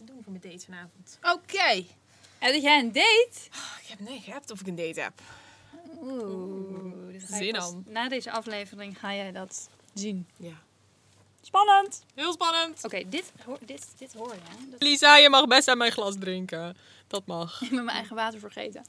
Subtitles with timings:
[0.00, 1.18] even doen voor mijn date vanavond.
[1.22, 1.84] Oké.
[2.38, 3.30] En dat jij een date?
[3.82, 5.20] Ik heb nee geappt of ik een date heb.
[6.02, 7.12] Oeh.
[7.12, 7.84] je Zin aan.
[7.86, 10.26] Na deze aflevering ga jij dat zien.
[10.36, 10.62] Ja.
[11.42, 12.02] Spannend.
[12.14, 12.84] Heel spannend.
[12.84, 14.40] Oké, dit, hoor- dit, dit hoor je.
[14.48, 14.70] Hè?
[14.70, 16.76] Dat Lisa, je mag best aan mijn glas drinken.
[17.06, 17.60] Dat mag.
[17.62, 18.82] ik met mijn eigen water vergeten.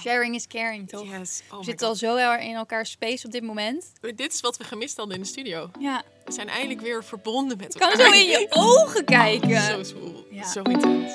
[0.00, 1.08] Sharing is caring, toch?
[1.08, 1.42] Yes.
[1.50, 3.92] Oh We zitten al zo in elkaar space op dit moment.
[4.00, 5.70] Dit is wat we gemist hadden in de studio.
[5.78, 6.02] Ja.
[6.24, 7.96] We zijn eindelijk weer verbonden met Ik elkaar.
[7.96, 9.62] kan zo in je ogen kijken.
[9.62, 10.26] Zo swoel.
[10.30, 10.50] Ja.
[10.50, 11.12] Zo intens.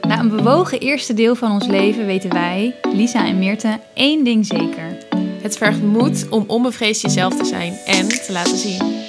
[0.00, 4.46] Na een bewogen eerste deel van ons leven weten wij, Lisa en Meerte, één ding
[4.46, 4.98] zeker.
[5.42, 9.04] Het vergt moed om onbevreesd jezelf te zijn en te laten zien.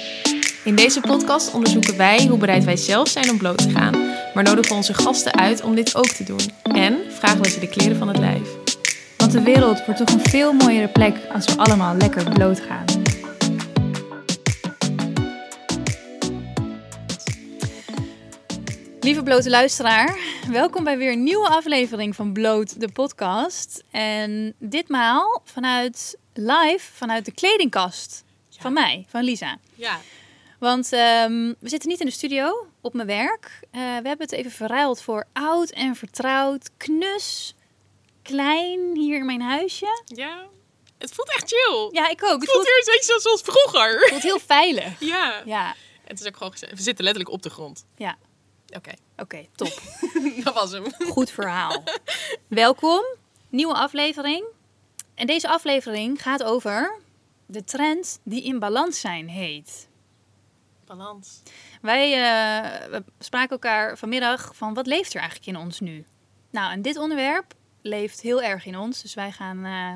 [0.64, 3.94] In deze podcast onderzoeken wij hoe bereid wij zelf zijn om bloot te gaan,
[4.34, 6.40] maar nodigen onze gasten uit om dit ook te doen.
[6.62, 8.48] En vragen we ze de kleren van het lijf.
[9.28, 12.84] Want de wereld wordt toch een veel mooiere plek als we allemaal lekker bloot gaan.
[19.00, 20.18] Lieve blote luisteraar,
[20.50, 23.84] welkom bij weer een nieuwe aflevering van Bloot, de podcast.
[23.90, 28.24] En ditmaal vanuit live, vanuit de kledingkast
[28.58, 29.58] van mij, van Lisa.
[29.74, 29.98] Ja,
[30.58, 33.60] Want ehm, we zitten niet in de studio, op mijn werk.
[33.70, 37.54] Eh, we hebben het even verruild voor oud en vertrouwd, knus,
[38.34, 40.02] klein hier in mijn huisje.
[40.04, 40.46] ja.
[40.98, 41.88] Het voelt echt chill.
[41.92, 42.30] Ja, ik ook.
[42.30, 44.00] Het Het voelt weer een beetje zoals vroeger.
[44.00, 45.00] het voelt heel veilig.
[45.14, 45.42] Ja.
[45.44, 46.72] Ja, Het is ook gewoon gezegd.
[46.72, 47.86] We zitten letterlijk op de grond.
[47.96, 48.16] ja.
[48.76, 49.80] Oké, Oké, top.
[50.44, 50.84] dat was hem.
[50.98, 51.82] Goed verhaal.
[52.48, 53.04] Welkom,
[53.48, 54.44] nieuwe aflevering.
[55.14, 57.00] En deze aflevering gaat over
[57.46, 59.88] de trends die in balans zijn heet.
[60.86, 61.42] Balans.
[61.82, 66.06] Wij eh, we spraken elkaar vanmiddag van wat leeft er eigenlijk in ons nu?
[66.50, 69.02] Nou, en dit onderwerp leeft heel erg in ons.
[69.02, 69.94] Dus wij gaan eh,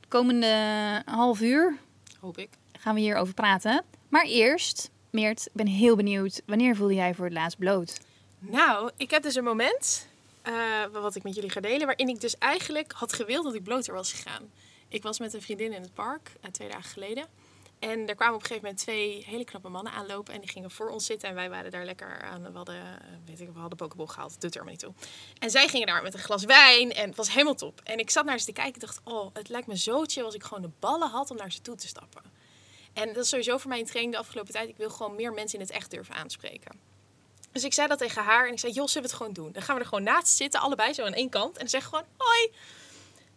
[0.00, 1.76] de komende half uur
[2.20, 2.48] Hoop ik.
[2.78, 3.84] gaan we hierover praten.
[4.08, 6.42] Maar eerst, Meert, ik ben heel benieuwd.
[6.46, 8.00] Wanneer voelde jij voor het laatst bloot?
[8.38, 10.08] Nou, ik heb dus een moment,
[10.42, 10.52] eh,
[10.92, 13.86] wat ik met jullie ga delen, waarin ik dus eigenlijk had gewild dat ik bloot
[13.86, 14.50] er was gegaan.
[14.88, 17.26] Ik was met een vriendin in het park, eh, twee dagen geleden.
[17.80, 20.34] En er kwamen op een gegeven moment twee hele knappe mannen aanlopen.
[20.34, 21.28] En die gingen voor ons zitten.
[21.28, 22.42] En wij waren daar lekker aan.
[22.42, 24.40] We hadden, eh, weet ik, we hadden pokeball gehaald.
[24.40, 24.92] Doet er maar niet toe.
[25.38, 26.92] En zij gingen daar met een glas wijn.
[26.92, 27.80] En het was helemaal top.
[27.84, 28.74] En ik zat naar ze te kijken.
[28.74, 31.36] en dacht, oh, het lijkt me zo chill als ik gewoon de ballen had om
[31.36, 32.22] naar ze toe te stappen.
[32.92, 34.68] En dat is sowieso voor mij een training de afgelopen tijd.
[34.68, 36.80] Ik wil gewoon meer mensen in het echt durven aanspreken.
[37.52, 39.52] Dus ik zei dat tegen haar en ik zei, Jos, zullen we het gewoon doen?
[39.52, 41.56] Dan gaan we er gewoon naast zitten, allebei zo aan één kant.
[41.56, 42.50] En zeg gewoon, hoi.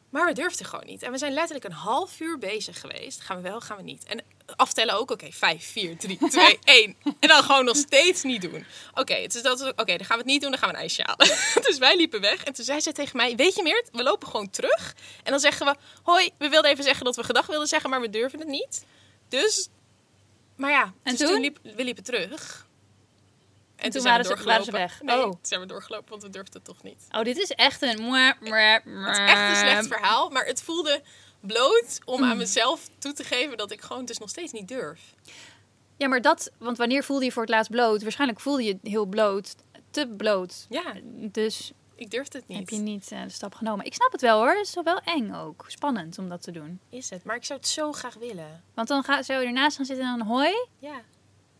[0.09, 1.03] Maar we durfden gewoon niet.
[1.03, 3.21] En we zijn letterlijk een half uur bezig geweest.
[3.21, 4.03] Gaan we wel, gaan we niet.
[4.03, 6.95] En aftellen ook, oké, vijf, vier, drie, twee, één.
[7.19, 8.65] En dan gewoon nog steeds niet doen.
[8.93, 10.81] Oké, het is dat, oké, dan gaan we het niet doen, dan gaan we een
[10.81, 11.27] ijsje halen.
[11.67, 12.43] dus wij liepen weg.
[12.43, 14.95] En toen zei ze tegen mij, weet je Meert, we lopen gewoon terug.
[15.23, 18.01] En dan zeggen we, hoi, we wilden even zeggen dat we gedag wilden zeggen, maar
[18.01, 18.85] we durven het niet.
[19.29, 19.69] Dus,
[20.57, 21.41] maar ja, En dus toen?
[21.41, 22.67] liep, we liepen terug.
[23.75, 24.73] En, toen waren we ze- waren ze doorgelopen.
[24.73, 25.01] weg?
[25.01, 25.31] Nee, Oh.
[25.31, 27.05] toen zijn we doorgelopen, want we durfden het toch niet.
[27.11, 28.13] Oh, dit is echt een...
[28.13, 31.01] Het is echt een slecht verhaal, maar het voelde
[31.47, 32.29] bloot om Mm.
[32.29, 35.01] aan mezelf toe te geven dat ik gewoon dus nog steeds niet durf.
[35.97, 36.51] Ja, maar dat...
[36.57, 38.01] Want wanneer voelde je voor het laatst bloot?
[38.01, 39.55] Waarschijnlijk voelde je heel bloot.
[39.91, 40.65] Te bloot.
[40.69, 42.57] Ja, Dus ik durfde het niet.
[42.57, 43.85] heb je niet eh, de stap genomen.
[43.85, 44.55] Ik snap het wel hoor.
[44.55, 45.65] Het is wel eng ook.
[45.67, 46.79] Spannend om dat te doen.
[46.89, 48.63] Is het, maar ik zou het zo graag willen.
[48.73, 50.67] Want dan ga, zou je ernaast gaan zitten en dan hoi.
[50.79, 51.01] Ja.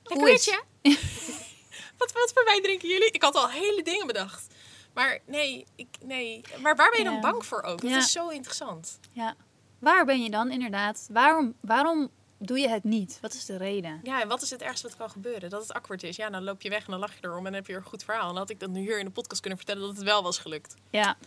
[0.04, 0.62] Je?
[1.98, 3.12] wat, wat voor wijn drinken jullie?
[3.12, 4.48] Ik had al hele dingen bedacht.
[4.94, 6.42] Maar nee, ik, nee.
[6.62, 7.82] Maar waar ben je dan bang voor ook?
[7.82, 7.98] Dat Ja.
[7.98, 9.00] is zo interessant.
[9.12, 9.36] Ja.
[9.84, 11.08] Waar ben je dan inderdaad?
[11.12, 13.18] Waarom, waarom doe je het niet?
[13.22, 14.00] Wat is de reden?
[14.04, 15.50] Ja, en wat is het ergste wat kan gebeuren?
[15.50, 16.16] Dat het awkward is.
[16.16, 17.84] Ja, dan loop je weg en dan lach je erom en dan heb je een
[17.84, 18.22] goed verhaal.
[18.22, 20.24] En dan had ik dat nu hier in de podcast kunnen vertellen dat het wel
[20.24, 20.76] was gelukt.
[20.90, 21.18] Ja.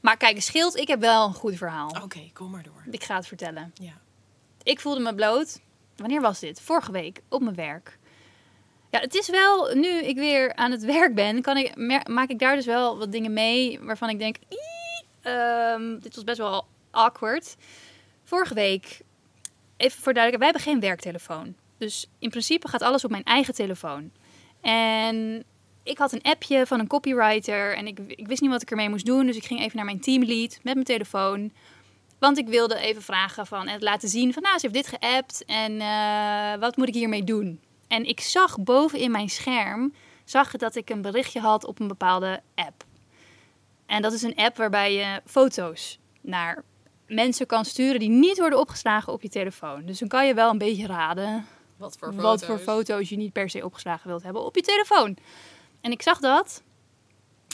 [0.00, 1.88] Maar kijk, schild, ik heb wel een goed verhaal.
[2.02, 2.84] Oké, kom maar door.
[2.90, 3.72] Ik ga het vertellen.
[3.74, 4.00] Ja.
[4.62, 5.60] Ik voelde me bloot.
[5.96, 6.60] Wanneer was dit?
[6.60, 7.98] Vorige week op mijn werk.
[8.90, 11.76] Ja, het is wel, nu ik weer aan het werk ben, kan ik,
[12.08, 16.24] maak ik daar dus wel wat dingen mee waarvan ik denk, "Ii, ehm, dit was
[16.24, 17.56] best wel awkward.
[18.24, 19.00] Vorige week,
[19.76, 21.54] even voor duidelijkheid, wij hebben geen werktelefoon.
[21.78, 24.10] Dus in principe gaat alles op mijn eigen telefoon.
[24.60, 25.44] En
[25.82, 28.88] ik had een appje van een copywriter en ik, ik wist niet wat ik ermee
[28.88, 29.26] moest doen.
[29.26, 31.52] Dus ik ging even naar mijn teamlead met mijn telefoon.
[32.18, 35.44] Want ik wilde even vragen van het laten zien van nou, ze heeft dit geappt
[35.44, 37.60] en eh, wat moet ik hiermee doen?
[37.88, 41.88] En ik zag boven in mijn scherm zag dat ik een berichtje had op een
[41.88, 42.84] bepaalde app.
[43.86, 46.64] En dat is een app waarbij je foto's naar
[47.06, 49.86] mensen kan sturen die niet worden opgeslagen op je telefoon.
[49.86, 51.46] Dus dan kan je wel een beetje raden
[51.76, 52.22] Wat voor foto's?
[52.24, 55.16] wat voor foto's je niet per se opgeslagen wilt hebben op je telefoon.
[55.80, 56.62] En ik zag dat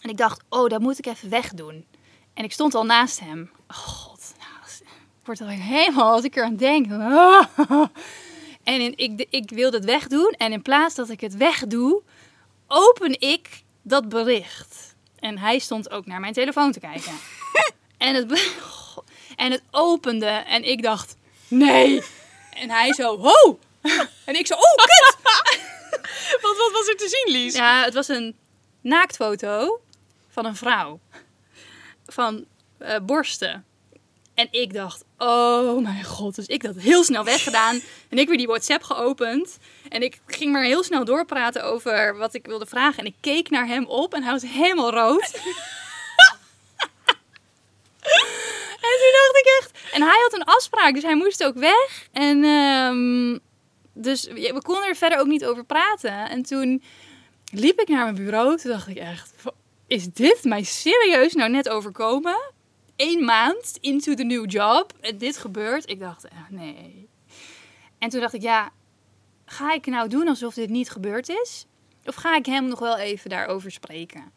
[0.02, 1.86] en ik dacht, oh, dat moet ik even wegdoen.
[2.34, 3.50] En ik stond al naast hem.
[3.68, 6.86] Oh god, nou, dat is- ik word al helemaal als ik er aan denk.
[8.62, 10.34] En in, ik, ik wilde het wegdoen.
[10.38, 12.02] En in plaats dat ik het wegdoe,
[12.66, 14.94] open ik dat bericht.
[15.18, 17.12] En hij stond ook naar mijn telefoon te kijken.
[17.98, 18.26] en, het,
[19.36, 20.26] en het opende.
[20.26, 21.16] En ik dacht,
[21.48, 22.02] nee.
[22.50, 23.58] En hij zo, ho.
[24.24, 25.16] En ik zo, oh, kut.
[26.42, 27.54] Wat, wat was er te zien, Lies?
[27.54, 28.36] Ja, het was een
[28.80, 29.80] naaktfoto
[30.28, 31.00] van een vrouw.
[32.06, 32.44] Van
[32.78, 33.64] eh, borsten.
[34.34, 36.34] En ik dacht, oh mijn god.
[36.34, 37.80] Dus ik dat heel snel weggedaan.
[38.08, 39.58] En ik weer die WhatsApp geopend.
[39.88, 42.98] En ik ging maar heel snel doorpraten over wat ik wilde vragen.
[42.98, 45.40] En ik keek naar hem op en hij was helemaal rood.
[48.80, 49.94] en toen dacht ik echt...
[49.94, 52.08] En hij had een afspraak, dus hij moest ook weg.
[52.12, 53.38] En ehm,
[53.92, 56.28] dus we konden er verder ook niet over praten.
[56.30, 56.82] En toen
[57.52, 58.56] liep ik naar mijn bureau.
[58.56, 59.34] Toen dacht ik echt,
[59.86, 62.52] is dit mij serieus nou net overkomen?
[62.96, 65.90] Eén maand into the new job en dit gebeurt.
[65.90, 67.08] Ik dacht, eh, nee.
[67.98, 68.72] En toen dacht ik, ja,
[69.44, 71.66] ga ik nou doen alsof dit niet gebeurd is?
[72.04, 74.32] Of ga ik hem nog wel even daarover spreken?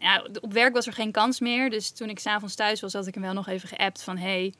[0.00, 1.70] Ja, op werk was er geen kans meer.
[1.70, 4.16] Dus toen ik s'avonds thuis was, had ik hem wel nog even geappt van...
[4.16, 4.54] Hey,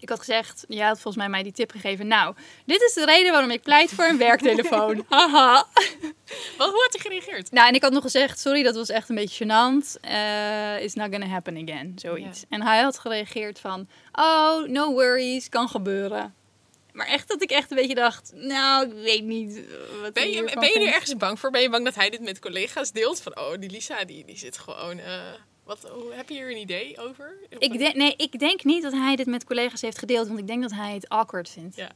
[0.00, 2.06] ik had gezegd, jij had volgens mij mij die tip gegeven.
[2.06, 2.34] Nou,
[2.64, 5.04] dit is de reden waarom ik pleit voor een werktelefoon.
[5.08, 5.66] Haha.
[6.56, 7.50] Wat, hoe had hij gereageerd?
[7.50, 10.00] Nou, en ik had nog gezegd, sorry, dat was echt een beetje gênant.
[10.00, 12.40] Eh it's not gonna happen again, zoiets.
[12.40, 12.46] Ja.
[12.48, 16.34] En hij had gereageerd van, oh, no worries, kan gebeuren.
[16.92, 19.60] Maar echt dat ik echt een beetje dacht, nou, ik weet niet
[20.02, 20.94] wat Ben je, ben je er vindt.
[20.94, 21.50] ergens bang voor?
[21.50, 23.20] Ben je bang dat hij dit met collega's deelt?
[23.20, 24.98] Van, oh, die Lisa, die, die zit gewoon...
[24.98, 25.20] eh,
[25.64, 27.36] wat, hoe, heb je hier een idee over?
[27.58, 30.46] Ik denk, nee, ik denk niet dat hij dit met collega's heeft gedeeld, want ik
[30.46, 31.76] denk dat hij het awkward vindt.
[31.76, 31.90] Ja.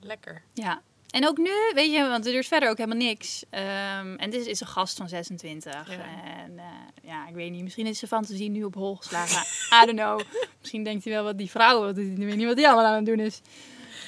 [0.00, 0.42] Lekker.
[0.54, 0.82] Ja.
[1.10, 3.44] En ook nu, weet je, want er is verder ook helemaal niks.
[3.50, 5.72] Ehm, en dit is een gast van 26.
[5.72, 5.98] Ja.
[6.44, 6.64] En eh,
[7.02, 9.42] ja, ik weet niet, misschien is zijn fantasie nu op hol geslagen.
[9.82, 10.20] I don't know.
[10.60, 12.94] Misschien denkt hij wel wat die vrouw, wat ik weet niet wat die allemaal aan
[12.94, 13.40] het doen is.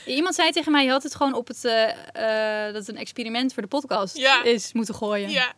[0.06, 1.88] Iemand zei tegen mij, je had het gewoon op het, eh,
[2.69, 4.43] eh, dat het een experiment voor de podcast Ja.
[4.43, 5.31] is moeten gooien.
[5.31, 5.52] Ja,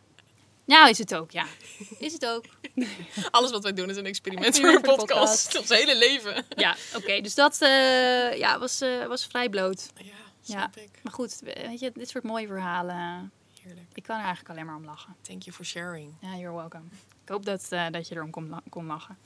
[0.65, 1.45] Nou is het ook, ja.
[1.99, 2.45] Is het ook.
[3.31, 5.55] alles wat wij doen is een experiment voor voor de podcast.
[5.59, 6.45] Ons hele leven.
[6.49, 7.21] Ja, oké.
[7.21, 9.89] dus dat eh, ja, was, was vrij bloot.
[9.95, 10.03] Ja,
[10.41, 10.57] Ja.
[10.59, 10.89] snap ik.
[11.03, 13.31] Maar goed, weet je, dit soort mooie verhalen,
[13.63, 13.87] Heerlijk.
[13.93, 15.15] ik kan er eigenlijk alleen maar om lachen.
[15.21, 16.13] Thank you for sharing.
[16.21, 16.83] Ja, you're welcome.
[17.23, 19.17] Ik hoop dat, dat je erom kon, kon lachen.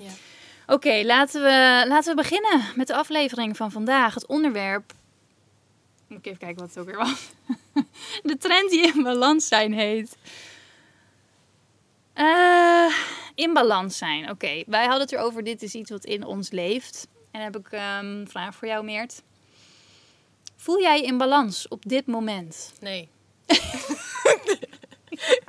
[0.68, 4.14] Oké, laten, we, laten we beginnen met de aflevering van vandaag.
[4.14, 4.94] Het onderwerp.
[6.08, 7.30] Moet ik even kijken wat het ook weer was.
[8.30, 10.18] De trend die in balans zijn heet.
[12.14, 12.94] Eh,
[13.36, 14.30] in balans zijn.
[14.30, 15.44] Oké, wij hadden het erover.
[15.44, 17.08] Dit is iets wat in ons leeft.
[17.14, 19.22] En dan heb ik ehm, een vraag voor jou, Meert.
[20.56, 22.74] Voel jij je in balans op dit moment?
[22.80, 23.10] Nee.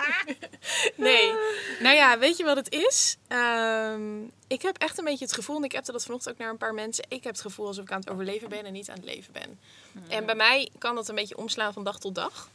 [0.96, 1.32] nee.
[1.80, 3.16] Nou ja, weet je wat het is?
[3.28, 6.50] Ehm, ik heb echt een beetje het gevoel, en ik heb dat vanochtend ook naar
[6.50, 7.04] een paar mensen.
[7.08, 9.32] Ik heb het gevoel alsof ik aan het overleven ben en niet aan het leven
[9.32, 9.60] ben.
[10.08, 12.48] En bij mij kan dat een beetje omslaan van dag tot dag.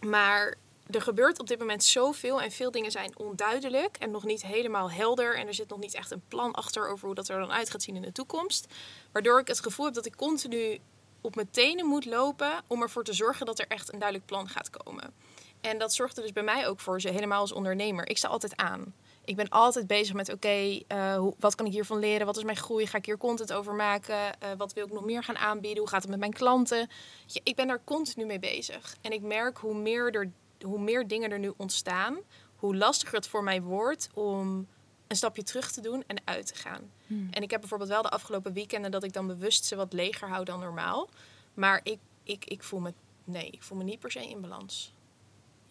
[0.00, 0.56] Maar
[0.90, 4.90] er gebeurt op dit moment zoveel en veel dingen zijn onduidelijk en nog niet helemaal
[4.90, 5.36] helder.
[5.36, 7.70] En er zit nog niet echt een plan achter over hoe dat er dan uit
[7.70, 8.66] gaat zien in de toekomst.
[9.12, 10.78] Waardoor ik het gevoel heb dat ik continu
[11.20, 14.48] op mijn tenen moet lopen om ervoor te zorgen dat er echt een duidelijk plan
[14.48, 15.14] gaat komen.
[15.60, 18.08] En dat zorgt er dus bij mij ook voor, ze helemaal als ondernemer.
[18.08, 18.94] Ik sta altijd aan.
[19.24, 22.26] Ik ben altijd bezig met, oké, eh, wat kan ik hiervan leren?
[22.26, 22.86] Wat is mijn groei?
[22.86, 24.40] Ga ik hier content over maken?
[24.40, 25.78] Eh, wat wil ik nog meer gaan aanbieden?
[25.78, 26.88] Hoe gaat het met mijn klanten?
[27.26, 28.96] Ja, ik ben daar continu mee bezig.
[29.00, 30.30] En ik merk hoe meer, er,
[30.60, 32.18] hoe meer dingen er nu ontstaan,
[32.56, 34.66] hoe lastiger het voor mij wordt om
[35.06, 36.90] een stapje terug te doen en uit te gaan.
[37.30, 40.28] En ik heb bijvoorbeeld wel de afgelopen weekenden dat ik dan bewust ze wat leger
[40.28, 41.08] hou dan normaal.
[41.54, 42.92] Maar ik, ik, ik voel me,
[43.24, 44.94] nee, ik voel me niet per se in balans.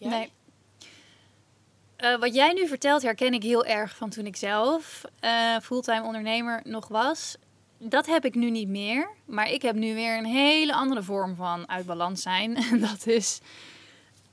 [0.09, 0.31] Nee.
[1.95, 6.03] Eh, wat jij nu vertelt herken ik heel erg van toen ik zelf eh, fulltime
[6.03, 7.37] ondernemer nog was.
[7.77, 9.09] Dat heb ik nu niet meer.
[9.25, 12.55] Maar ik heb nu weer een hele andere vorm van uit balans zijn.
[12.71, 13.39] En dat is.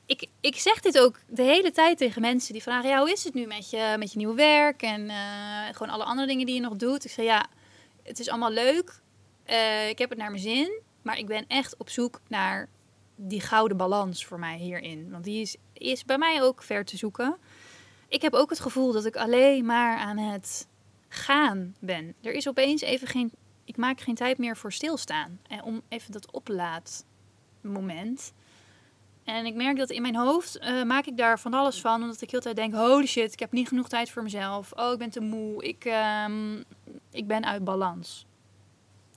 [0.06, 3.24] Ik, ik zeg dit ook de hele tijd tegen mensen die vragen: ja, hoe is
[3.24, 5.16] het nu met je, met je nieuwe werk en eh,
[5.72, 7.04] gewoon alle andere dingen die je nog doet?
[7.04, 7.46] Ik zeg ja,
[8.02, 9.00] het is allemaal leuk.
[9.88, 10.80] Ik heb het naar mijn zin.
[11.02, 12.68] Maar ik ben echt op zoek naar
[13.16, 15.10] die gouden balans voor mij hierin.
[15.10, 17.36] Want die is, is bij mij ook ver te zoeken.
[18.08, 20.68] Ik heb ook het gevoel dat ik alleen maar aan het
[21.08, 22.14] gaan ben.
[22.22, 23.32] Er is opeens even geen.
[23.64, 25.40] Ik maak geen tijd meer voor stilstaan.
[25.48, 28.32] En om even dat oplaadmoment.
[29.24, 32.02] En ik merk dat in mijn hoofd eh, maak ik daar van alles van.
[32.02, 34.72] Omdat ik heel tijd denk: holy shit, ik heb niet genoeg tijd voor mezelf.
[34.72, 35.64] Oh, ik ben te moe.
[35.64, 36.62] Ik, ehm,
[37.10, 38.26] ik ben uit balans.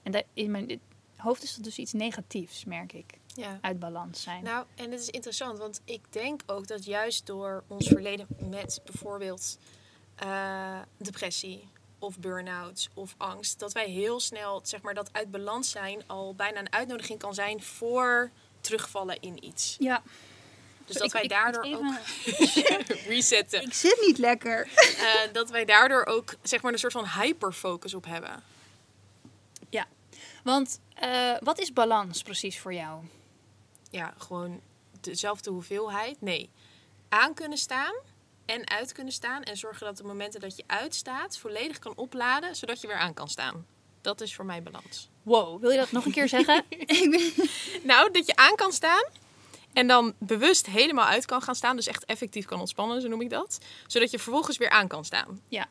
[0.03, 0.79] En dat, in mijn
[1.25, 3.13] hoofd is dat dus iets negatiefs, merk ik.
[3.33, 3.57] Ja.
[3.61, 4.43] Uit balans zijn.
[4.43, 8.81] Nou, en het is interessant, want ik denk ook dat juist door ons verleden met
[8.85, 9.57] bijvoorbeeld
[10.15, 11.67] eh, depressie
[11.99, 16.35] of burn-outs of angst, dat wij heel snel, zeg maar, dat uit balans zijn al
[16.35, 19.75] bijna een uitnodiging kan zijn voor terugvallen in iets.
[19.79, 20.01] Ja.
[20.85, 21.93] Dus dat Ik- wij ik daardoor ook
[23.07, 23.61] resetten.
[23.61, 24.67] Ik zit niet lekker.
[24.97, 28.43] Eh, dat wij daardoor ook, zeg maar, een soort van hyperfocus op hebben.
[29.69, 29.85] Ja.
[30.43, 33.03] Want eh, wat is balans precies voor jou?
[33.89, 34.61] Ja, gewoon
[35.01, 36.21] dezelfde hoeveelheid.
[36.21, 36.49] Nee,
[37.09, 37.93] aan kunnen staan
[38.45, 39.43] en uit kunnen staan.
[39.43, 43.13] En zorgen dat de momenten dat je uitstaat volledig kan opladen, zodat je weer aan
[43.13, 43.65] kan staan.
[44.01, 45.09] Dat is voor mij balans.
[45.23, 46.63] Wow, wil je dat nog een keer zeggen?
[47.83, 49.03] Nou, dat je aan kan staan
[49.73, 51.75] en dan bewust helemaal uit kan gaan staan.
[51.75, 53.59] Dus echt effectief kan ontspannen, zo noem ik dat.
[53.87, 55.41] Zodat je vervolgens weer aan kan staan.
[55.47, 55.67] Ja.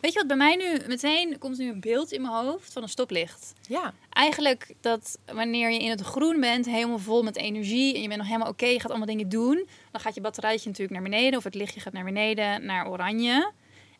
[0.00, 2.82] Weet je wat bij mij nu meteen komt nu een beeld in mijn hoofd van
[2.82, 3.52] een stoplicht.
[3.68, 8.06] Ja, Eigenlijk dat wanneer je in het groen bent, helemaal vol met energie en je
[8.08, 11.10] bent nog helemaal oké, je gaat allemaal dingen doen, dan gaat je batterijtje natuurlijk naar
[11.10, 13.52] beneden of het lichtje gaat naar beneden naar oranje.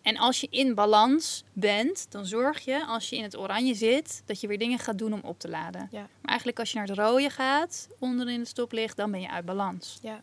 [0.02, 4.22] En als je in balans bent, dan zorg je als je in het oranje zit
[4.26, 5.88] dat je weer dingen gaat doen om op te laden.
[5.90, 6.00] Ja.
[6.00, 9.30] Maar eigenlijk als je naar het rode gaat, onder in het stoplicht, dan ben je
[9.30, 9.98] uit balans.
[10.02, 10.20] ja.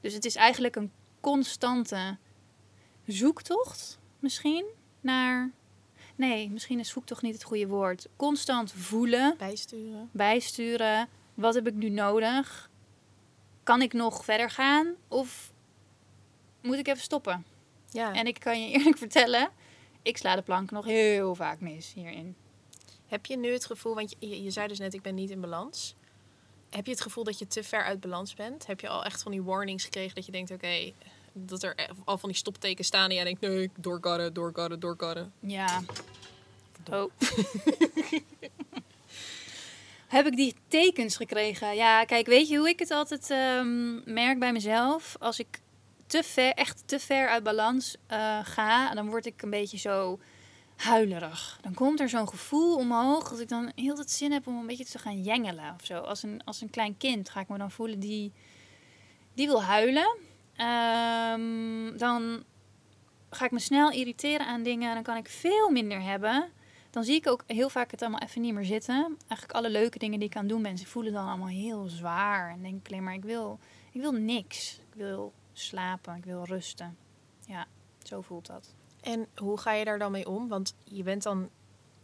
[0.00, 2.16] Dus het is eigenlijk een constante
[3.06, 4.64] zoektocht, misschien,
[5.04, 5.50] naar...
[6.16, 8.08] Nee, misschien is zoektocht niet het goede woord.
[8.16, 10.08] Constant voelen, bijsturen.
[10.12, 11.08] bijsturen.
[11.34, 12.70] Wat heb ik nu nodig?
[13.62, 14.94] Kan ik nog verder gaan?
[15.08, 15.52] Of
[16.60, 17.44] moet ik even stoppen?
[17.90, 18.14] Ja.
[18.14, 19.50] En ik kan je eerlijk vertellen,
[20.02, 22.36] ik sla de plank nog heel vaak mis hierin.
[23.06, 25.40] Heb je nu het gevoel, want je, je zei dus net, ik ben niet in
[25.40, 25.94] balans.
[26.70, 28.66] Heb je het gevoel dat je te ver uit balans bent?
[28.66, 30.92] Heb je al echt van die warnings gekregen dat je denkt, oké,
[31.34, 35.32] dat er e- al van die stoptekens staan en jij denkt, nee, doorkarren, doorkarren, doorkarren.
[35.40, 35.82] Ja.
[36.90, 37.10] Oh.
[40.06, 41.76] Heb ik die tekens gekregen?
[41.76, 45.16] Ja, kijk, weet je hoe ik het altijd ehm, merk bij mezelf?
[45.18, 45.60] Als ik
[46.06, 50.18] te ver, echt te ver uit balans eh, ga, dan word ik een beetje zo
[50.76, 51.58] huilerig.
[51.62, 54.66] Dan komt er zo'n gevoel omhoog dat ik dan heel het zin heb om een
[54.66, 55.98] beetje te gaan jengelen of zo.
[55.98, 58.32] Als een, als een klein kind ga ik me dan voelen die,
[59.34, 60.16] die wil huilen.
[60.56, 62.44] Ehm, dan
[63.30, 64.94] ga ik me snel irriteren aan dingen.
[64.94, 66.52] Dan kan ik veel minder hebben.
[66.90, 69.16] Dan zie ik ook heel vaak het allemaal even niet meer zitten.
[69.28, 72.50] Eigenlijk alle leuke dingen die ik kan doen, mensen voelen dan allemaal heel zwaar.
[72.50, 73.58] En denk alleen maar, ik wil,
[73.92, 74.78] ik wil niks.
[74.78, 76.96] Ik wil slapen, ik wil rusten.
[77.46, 77.66] Ja,
[78.02, 78.74] zo voelt dat.
[79.00, 80.48] En hoe ga je daar dan mee om?
[80.48, 81.50] Want je bent dan,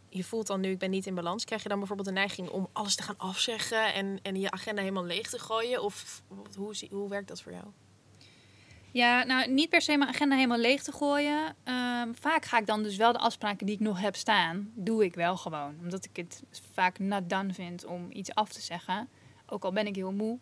[0.09, 1.45] je voelt dan nu, ik ben niet in balans.
[1.45, 4.81] Krijg je dan bijvoorbeeld de neiging om alles te gaan afzeggen en, en je agenda
[4.81, 5.83] helemaal leeg te gooien?
[5.83, 6.21] Of
[6.57, 7.65] hoe, hoe werkt dat voor jou?
[8.91, 11.55] Ja, nou niet per se mijn agenda helemaal leeg te gooien.
[11.63, 15.03] Ehm, vaak ga ik dan dus wel de afspraken die ik nog heb staan, doe
[15.03, 15.75] ik wel gewoon.
[15.79, 16.43] Omdat ik het
[16.73, 19.09] vaak not done vind om iets af te zeggen.
[19.45, 20.39] Ook al ben ik heel moe.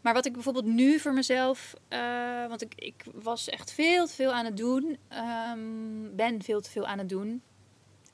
[0.00, 4.12] Maar wat ik bijvoorbeeld nu voor mezelf, eh, want ik, ik was echt veel te
[4.12, 7.42] veel aan het doen, ehm, ben veel te veel aan het doen.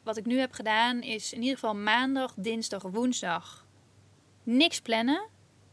[0.02, 3.66] Wat ik nu heb gedaan is in ieder geval maandag, dinsdag, woensdag
[4.42, 5.28] niks plannen.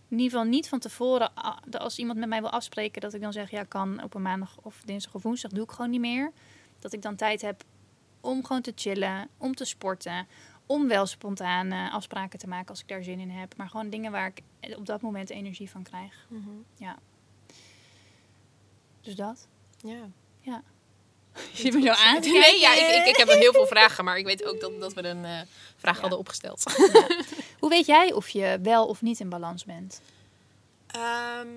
[0.10, 1.32] In ieder geval niet van tevoren,
[1.80, 4.58] als iemand met mij wil afspreken, dat ik dan zeg, ja, kan op een maandag
[4.62, 6.32] of dinsdag of woensdag, doe ik gewoon niet meer.
[6.80, 7.64] Dat ik dan tijd heb
[8.22, 10.28] om gewoon te chillen, om te sporten,
[10.66, 13.58] om wel spontane afspraken te maken als ik daar zin in heb.
[13.58, 14.28] Maar gewoon dingen waar
[14.60, 16.28] ik op dat moment energie van krijg.
[19.02, 19.48] Dus dat.
[19.82, 20.10] Ja.
[21.54, 22.20] Je ziet me zo aan.
[22.20, 24.94] Nee, ja, ik, ik, ik heb heel veel vragen, maar ik weet ook dat, dat
[24.94, 25.40] we een eh,
[25.76, 26.02] vraag Ja.
[26.02, 26.64] hadden opgesteld.
[27.60, 30.02] Hoe weet jij of je wel of niet in balans bent?
[30.88, 31.48] Ehm,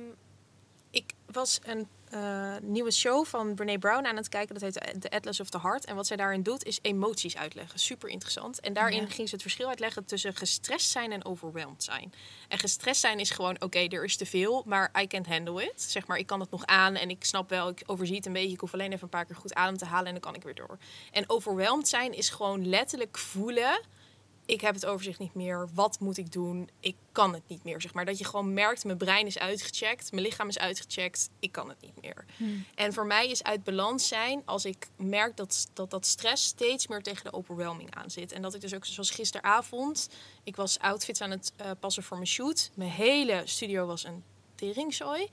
[0.91, 4.59] ik was een eh, nieuwe show van Brene Brown aan het kijken.
[4.59, 5.85] Dat heet The Atlas of the Heart.
[5.85, 7.79] En wat zij daarin doet, is emoties uitleggen.
[7.79, 8.61] Super interessant.
[8.61, 9.09] En daarin Ja.
[9.09, 12.13] ging ze het verschil uitleggen tussen gestrest zijn en overwhelmed zijn.
[12.49, 15.83] En gestrest zijn is gewoon, oké, er is te veel, maar I can't handle it.
[15.83, 18.33] Zeg maar, ik kan het nog aan en ik snap wel, ik overzie het een
[18.33, 18.53] beetje.
[18.53, 20.43] Ik hoef alleen even een paar keer goed adem te halen en dan kan ik
[20.43, 20.79] weer door.
[21.13, 23.81] En overwhelmed zijn is gewoon letterlijk voelen
[24.51, 25.69] ik heb het overzicht niet meer.
[25.75, 26.71] Wat moet ik doen?
[26.81, 27.81] Ik kan het niet meer.
[27.81, 31.53] Zeg maar dat je gewoon merkt, mijn brein is uitgecheckt, mijn lichaam is uitgecheckt, ik
[31.53, 32.25] kan het niet meer.
[32.75, 36.87] En voor mij is uit balans zijn als ik merk dat, dat dat stress steeds
[36.87, 38.33] meer tegen de overwhelming aan zit.
[38.33, 40.09] En dat ik dus ook zoals gisteravond,
[40.43, 42.71] ik was outfits aan het eh, passen voor mijn shoot.
[42.75, 45.29] Mijn hele studio was een teringzooi.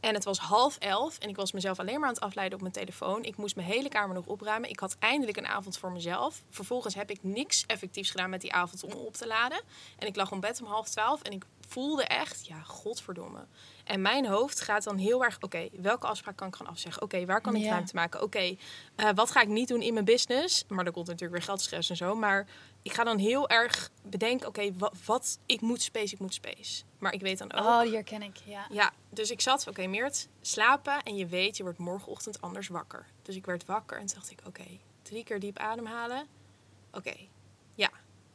[0.00, 2.60] En het was half elf en ik was mezelf alleen maar aan het afleiden op
[2.62, 3.24] mijn telefoon.
[3.24, 4.70] Ik moest mijn hele kamer nog opruimen.
[4.70, 6.42] Ik had eindelijk een avond voor mezelf.
[6.50, 9.60] Vervolgens heb ik niks effectiefs gedaan met die avond om op te laden.
[9.98, 13.46] En ik lag op bed om half twaalf en ik voelde echt, ja, godverdomme.
[13.84, 17.02] En mijn hoofd gaat dan heel erg, oké, welke afspraak kan ik gaan afzeggen?
[17.02, 17.70] Oké, waar kan ik Ja.
[17.70, 18.22] ruimte maken?
[18.22, 18.56] Oké,
[18.96, 20.64] eh, wat ga ik niet doen in mijn business?
[20.68, 22.14] Maar dan komt natuurlijk weer geldstress en zo.
[22.14, 22.46] Maar
[22.82, 26.82] ik ga dan heel erg bedenken, oké, wat, wat, ik moet space, ik moet space.
[26.98, 28.66] Maar ik weet dan ook, Oh, die herken ik, ja.
[28.70, 33.06] ja, dus ik zat, oké Meert, slapen en je weet, je wordt morgenochtend anders wakker.
[33.22, 34.66] Dus ik werd wakker en toen dacht ik, oké,
[35.02, 36.26] drie keer diep ademhalen.
[36.92, 37.14] Oké,
[37.74, 37.90] ja,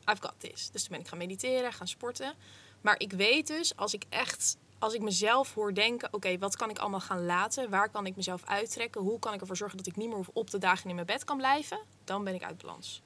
[0.06, 0.70] I've got this.
[0.72, 2.34] Dus toen ben ik gaan mediteren, gaan sporten.
[2.82, 6.14] Maar ik weet dus, als ik echt, als ik mezelf hoor denken...
[6.14, 7.70] oké, wat kan ik allemaal gaan laten?
[7.70, 9.02] Waar kan ik mezelf uittrekken?
[9.02, 10.96] Hoe kan ik ervoor zorgen dat ik niet meer hoef op te dagen en in
[10.96, 11.80] mijn bed kan blijven?
[12.04, 13.02] Dan ben ik uit balans.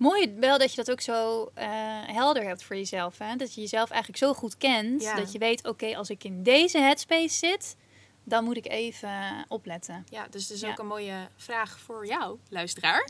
[0.00, 1.68] Mooi wel dat je dat ook zo eh,
[2.06, 3.18] helder hebt voor jezelf.
[3.18, 3.36] Hè?
[3.36, 5.02] Dat je jezelf eigenlijk zo goed kent.
[5.02, 5.14] Ja.
[5.16, 7.76] Dat je weet, oké, als ik in deze headspace zit,
[8.24, 10.06] dan moet ik even opletten.
[10.10, 10.70] Ja, dus het is Ja.
[10.70, 13.08] ook een mooie vraag voor jou, luisteraar.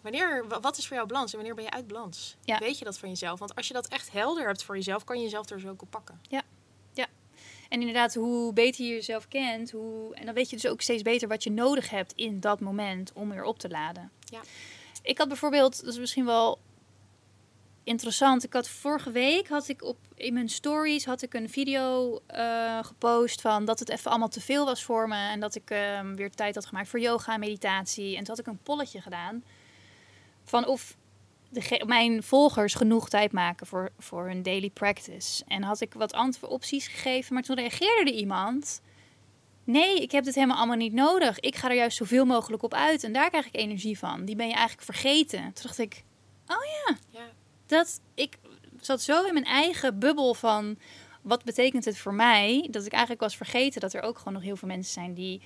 [0.00, 2.36] Wanneer, wa- wat is voor jou balans en wanneer ben je uit balans?
[2.44, 2.58] Ja.
[2.58, 3.38] Weet je dat van jezelf?
[3.38, 5.90] Want als je dat echt helder hebt voor jezelf, kan je jezelf er zo op
[5.90, 6.20] pakken.
[7.68, 10.14] En inderdaad, hoe beter je jezelf kent, hoe...
[10.14, 13.12] en dan weet je dus ook steeds beter wat je nodig hebt in dat moment
[13.12, 14.10] om weer op te laden.
[14.24, 14.40] Ja.
[15.02, 16.58] Ik had bijvoorbeeld, dat is misschien wel
[17.84, 18.44] interessant.
[18.44, 22.78] Ik had vorige week had ik op in mijn stories had ik een video eh,
[22.84, 26.14] gepost van dat het even allemaal te veel was voor me en dat ik ehm,
[26.14, 28.10] weer tijd had gemaakt voor yoga en meditatie.
[28.10, 29.44] En toen had ik een polletje gedaan
[30.44, 30.96] van of
[31.48, 35.44] de, mijn volgers genoeg tijd maken voor, voor hun daily practice.
[35.48, 38.80] En had ik wat antwo- opties gegeven, maar toen reageerde er iemand.
[39.70, 41.40] Nee, ik heb dit helemaal allemaal niet nodig.
[41.40, 44.24] Ik ga er juist zoveel mogelijk op uit en daar krijg ik energie van.
[44.24, 45.40] Die ben je eigenlijk vergeten.
[45.40, 46.04] Toen dacht ik,
[46.46, 46.96] Ja,
[47.66, 48.38] dat ik
[48.80, 50.78] zat zo in mijn eigen bubbel van
[51.22, 54.42] wat betekent het voor mij dat ik eigenlijk was vergeten dat er ook gewoon nog
[54.42, 55.40] heel veel mensen zijn die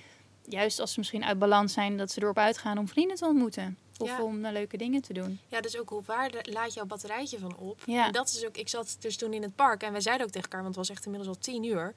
[0.47, 3.77] juist als ze misschien uit balans zijn dat ze erop uitgaan om vrienden te ontmoeten
[3.97, 4.21] of Ja.
[4.23, 5.39] om eh, leuke dingen te doen.
[5.47, 7.81] ja dus ook hoe waar laat jouw batterijtje van op?
[7.85, 8.05] Ja.
[8.05, 10.31] En dat is ook, ik zat dus toen in het park en wij zeiden ook
[10.31, 11.93] tegen elkaar, want het was echt inmiddels al tien uur.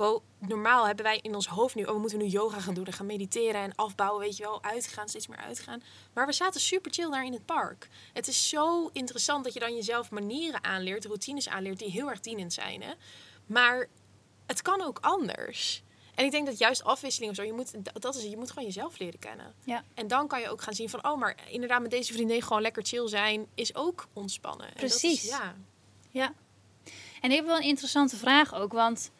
[0.00, 2.86] Wow, normaal hebben wij in ons hoofd nu, oh, we moeten nu yoga gaan doen
[2.86, 5.82] en gaan mediteren en afbouwen, weet je wel, uitgaan, steeds meer uitgaan.
[6.14, 7.88] Maar we zaten super chill daar in het park.
[8.12, 12.20] Het is zo interessant dat je dan jezelf manieren aanleert, routines aanleert die heel erg
[12.20, 12.82] dienend zijn.
[12.82, 12.92] Hè?
[13.46, 13.88] Maar
[14.46, 15.82] het kan ook anders.
[16.14, 18.64] En ik denk dat juist afwisseling of zo, je moet, dat is, je moet gewoon
[18.64, 19.54] jezelf leren kennen.
[19.64, 19.84] Ja.
[19.94, 22.62] En dan kan je ook gaan zien van, oh, maar inderdaad met deze vriendin gewoon
[22.62, 24.66] lekker chill zijn, is ook ontspannen.
[24.66, 25.28] En dat is- Precies.
[25.28, 25.54] ja.
[26.10, 26.34] Ja.
[27.20, 29.10] En ik heb wel een interessante vraag ook, want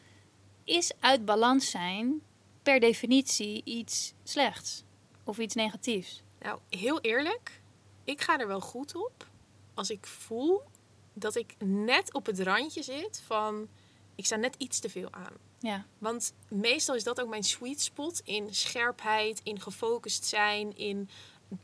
[0.71, 2.21] is uit balans zijn
[2.63, 4.83] per definitie iets slechts
[5.23, 6.21] of iets negatiefs?
[6.39, 7.61] Nou, heel eerlijk,
[8.03, 9.27] ik ga er wel goed op
[9.73, 10.61] als ik voel
[11.13, 13.67] dat ik net op het randje zit van,
[14.15, 15.33] ik sta net iets te veel aan.
[15.59, 15.85] Ja.
[15.97, 21.09] Want meestal is dat ook mijn sweet spot in scherpheid, in gefocust zijn, in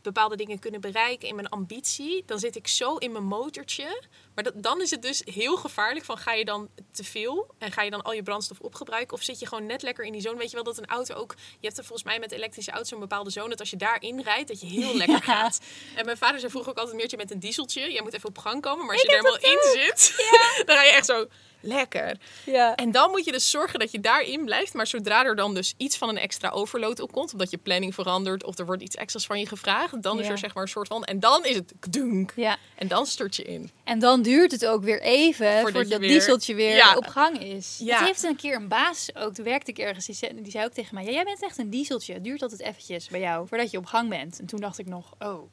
[0.01, 2.23] bepaalde dingen kunnen bereiken, in mijn ambitie.
[2.25, 4.03] Dan zit ik zo in mijn motortje.
[4.38, 7.71] Maar dat, dan is het dus heel gevaarlijk van ga je dan te veel en
[7.71, 10.21] ga je dan al je brandstof opgebruiken of zit je gewoon net lekker in die
[10.21, 10.38] zone.
[10.38, 12.91] Weet je wel dat een auto ook, je hebt er volgens mij met elektrische auto's
[12.91, 15.21] een bepaalde zone dat als je daarin rijdt dat je heel lekker Ja.
[15.34, 15.60] gaat.
[15.95, 17.91] En mijn vader zei vroeger ook altijd meertje met een dieseltje.
[17.91, 20.15] Jij moet even op gang komen, maar als je er helemaal in zit,
[20.65, 21.28] dan ga je echt zo
[21.62, 22.17] lekker.
[22.45, 22.76] Ja.
[22.76, 24.73] En dan moet je dus zorgen dat je daarin blijft.
[24.73, 27.93] Maar zodra er dan dus iets van een extra overload op komt, omdat je planning
[27.93, 30.69] verandert of er wordt iets extra's van je gevraagd, dan is er zeg maar een
[30.69, 31.04] soort van.
[31.04, 32.34] En dan is het kdunk.
[32.36, 32.58] ja.
[32.76, 33.71] En dan stort je in.
[33.84, 36.95] En dan duurt het ook weer even Voordat dat weer- dieseltje weer Ja.
[36.97, 37.77] op gang is.
[37.83, 37.97] Ja.
[37.97, 40.65] Het heeft een keer een baas ook, toen werkte ik ergens, die zei, die zei
[40.65, 42.13] ook tegen mij, ja, jij bent echt een dieseltje.
[42.13, 44.39] Het duurt altijd eventjes bij jou voordat je op gang bent.
[44.39, 45.49] En toen dacht ik nog, oh,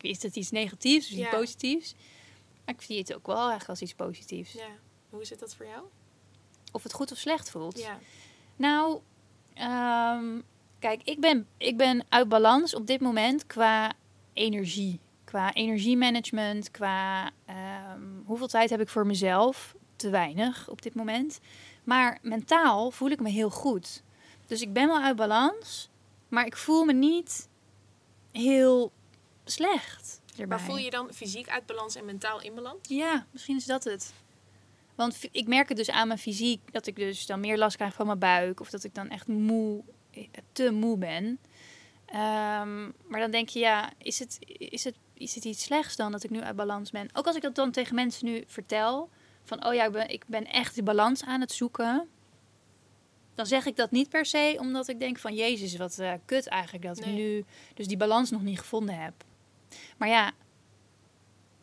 [0.00, 1.28] is dat iets negatiefs of iets Ja.
[1.36, 1.94] positiefs?
[2.64, 4.52] Maar ik zie het ook wel eigenlijk als iets positiefs.
[4.52, 4.66] Ja.
[5.10, 5.82] Hoe is het dat voor jou?
[6.72, 7.78] Of het goed of slecht voelt.
[7.78, 7.98] Ja.
[8.56, 9.00] Nou,
[9.54, 10.24] ehm,
[10.78, 13.92] kijk, ik ben, ik ben uit balans op dit moment qua
[14.32, 15.00] energie.
[15.28, 19.74] Qua energiemanagement, qua ehm, hoeveel tijd heb ik voor mezelf?
[19.96, 21.40] Te weinig op dit moment.
[21.84, 24.02] Maar mentaal voel ik me heel goed.
[24.46, 25.90] Dus ik ben wel uit balans,
[26.28, 27.48] maar ik voel me niet
[28.32, 28.92] heel
[29.44, 30.20] slecht.
[30.30, 30.46] Erbij.
[30.46, 32.88] Maar voel je dan fysiek uit balans en mentaal in balans?
[32.88, 34.12] Ja, misschien is dat het.
[34.94, 37.94] Want ik merk het dus aan mijn fysiek dat ik dus dan meer last krijg
[37.94, 38.60] van mijn buik.
[38.60, 41.38] Of dat ik dan echt moe, eh, te moe ben.
[42.04, 46.12] Ehm, maar dan denk je, ja, is het, is, het, is het iets slechts dan
[46.12, 47.08] dat ik nu uit balans ben?
[47.12, 49.10] Ook als ik dat dan tegen mensen nu vertel.
[49.44, 52.08] Van, oh ja, ik ben, ik ben echt die balans aan het zoeken.
[53.34, 56.46] Dan zeg ik dat niet per se omdat ik denk van, jezus, wat eh, kut
[56.46, 59.24] eigenlijk dat ik nu dus die balans nog niet gevonden heb.
[59.96, 60.32] Maar ja,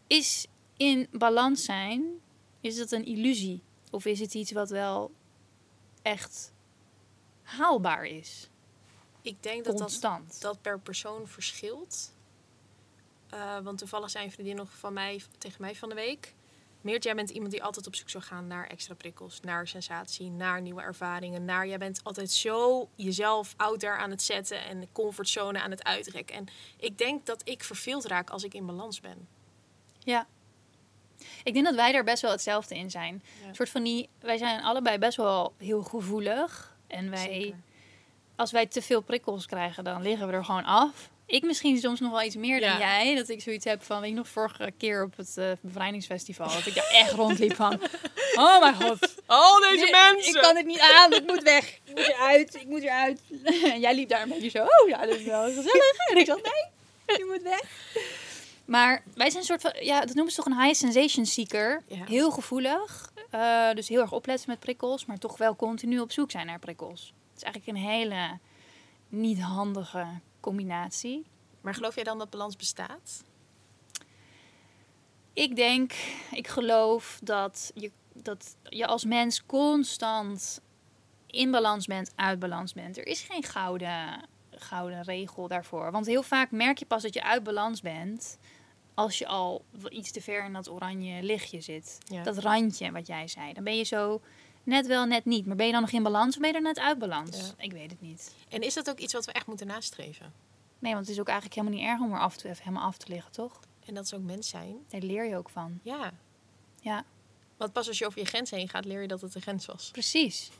[0.08, 2.04] is in balans zijn,
[2.62, 3.62] is dat een illusie?
[3.91, 5.12] Of is het iets wat wel
[6.02, 6.54] echt
[7.41, 8.50] haalbaar is?
[9.22, 12.14] Ik denk dat dat, dat per persoon verschilt.
[13.36, 16.34] Eh, want toevallig zei een vriendin nog van mij, tegen mij van de week.
[16.82, 20.30] Meert, jij bent iemand die altijd op zoek zou gaan naar extra prikkels, naar sensatie,
[20.32, 21.45] naar nieuwe ervaringen.
[21.45, 25.71] Naar, jij bent altijd zo jezelf out there aan het zetten en de comfortzone aan
[25.71, 26.36] het uitrekken.
[26.36, 29.28] En ik denk dat ik verveeld raak als ik in balans ben.
[30.00, 30.28] Ja.
[31.43, 33.24] Ik denk dat wij daar best wel hetzelfde in zijn.
[33.41, 33.48] Ja.
[33.48, 36.78] Een soort van die, wij zijn allebei best wel heel gevoelig.
[36.88, 37.60] En wij Zeker.
[38.36, 41.10] als wij te veel prikkels krijgen, dan liggen we er gewoon af.
[41.27, 42.77] Ik misschien soms nog wel iets meer dan Ja.
[42.79, 43.15] jij.
[43.15, 46.47] Dat ik zoiets heb van, weet je nog, vorige keer op het eh, bevrijdingsfestival.
[46.47, 47.73] Dat ik daar echt rondliep van,
[48.35, 49.15] oh mijn god.
[49.25, 50.35] Al deze Dit- mensen!
[50.35, 51.69] Ik kan het niet aan, het moet weg.
[51.83, 53.21] Ik moet eruit, ik moet eruit.
[53.63, 55.97] En jij liep daar een beetje zo, oh ja, dat is wel gezellig.
[56.11, 56.41] En ik zat,
[57.05, 57.61] nee, je moet weg.
[58.65, 61.83] Maar wij zijn een soort van, ja, dat noemen ze toch een high sensation seeker.
[61.88, 62.05] Ja.
[62.05, 63.11] Heel gevoelig.
[63.29, 66.59] Eh, dus heel erg opletten met prikkels, maar toch wel continu op zoek zijn naar
[66.59, 67.13] prikkels.
[67.33, 68.39] Het is eigenlijk een hele
[69.09, 70.05] niet handige
[70.45, 71.25] combinatie.
[71.62, 73.23] Maar geloof jij dan dat balans bestaat?
[75.34, 75.93] Ik denk,
[76.31, 80.62] ik geloof dat je, dat je als mens constant
[81.27, 82.97] in balans bent, uit balans bent.
[82.97, 85.91] Er is geen gouden, gouden regel daarvoor.
[85.91, 88.38] Want heel vaak merk je pas dat je uit balans bent
[88.93, 91.97] als je al iets te ver in dat oranje lichtje zit.
[92.03, 92.23] Ja.
[92.23, 93.53] Dat randje wat jij zei.
[93.53, 94.21] Dan ben je zo
[94.65, 95.45] net wel, net niet.
[95.45, 97.38] Maar ben je dan nog in balans of ben je er net uit balans?
[97.38, 97.63] Ja.
[97.63, 98.36] Ik weet het niet.
[98.49, 100.34] En is dat ook iets wat we echt moeten nastreven?
[100.80, 102.88] Nee, want het is ook eigenlijk helemaal niet erg om er af toe even helemaal
[102.88, 103.60] af te liggen, toch?
[103.86, 104.75] En dat is ook mens zijn?
[104.89, 105.80] Daar leer je ook van.
[105.84, 106.12] Ja.
[106.80, 107.04] Ja.
[107.58, 109.65] Want pas als je over je grens heen gaat, leer je dat het een grens
[109.65, 109.89] was.
[109.91, 110.51] Precies.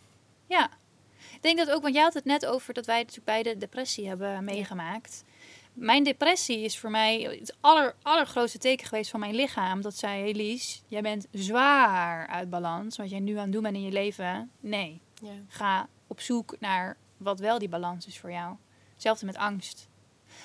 [0.48, 0.70] Ja.
[1.34, 4.08] Ik denk dat ook, want jij had het net over dat wij natuurlijk beide depressie
[4.08, 5.24] hebben meegemaakt.
[5.76, 9.82] Mijn depressie is voor mij het aller, allergrootste teken geweest van mijn lichaam.
[9.82, 12.98] Dat zei, Elise, jij bent zwaar uit balans.
[12.98, 14.52] Wat jij nu aan het doen bent in je leven.
[14.60, 15.32] Nee, Ja.
[15.48, 18.56] ga op zoek naar wat wel die balans is voor jou.
[18.94, 19.88] Hetzelfde met angst.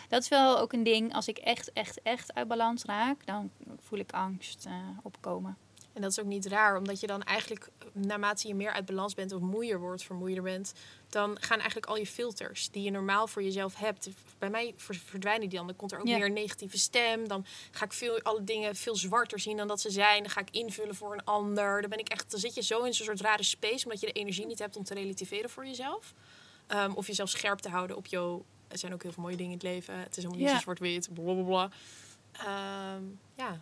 [0.08, 1.14] Dat is wel ook een ding.
[1.14, 5.56] Als ik echt, echt, echt uit balans raak, dan voel ik angst eh, opkomen.
[5.92, 9.14] En dat is ook niet raar, omdat je dan eigenlijk, naarmate je meer uit balans
[9.14, 10.72] bent of moeier wordt, vermoeider bent,
[11.08, 14.94] dan gaan eigenlijk al je filters die je normaal voor jezelf hebt, bij mij ver-
[15.04, 15.66] verdwijnen die dan.
[15.66, 16.16] Dan komt er ook Ja.
[16.16, 17.28] meer een negatieve stem.
[17.28, 20.22] Dan ga ik veel, alle dingen veel zwarter zien dan dat ze zijn.
[20.22, 21.80] Dan ga ik invullen voor een ander.
[21.80, 24.06] Dan ben ik echt, dan zit je zo in zo'n soort rare space, omdat je
[24.06, 26.14] de energie niet hebt om te relativeren voor jezelf.
[26.66, 28.44] Ehm, of jezelf scherp te houden op jouw.
[28.68, 29.98] Er zijn ook heel veel mooie dingen in het leven.
[29.98, 30.54] Het is helemaal niet Ja.
[30.54, 31.08] zo zwart-wit.
[31.14, 31.70] Blablabla.
[32.32, 33.02] Ehm,
[33.34, 33.60] ja.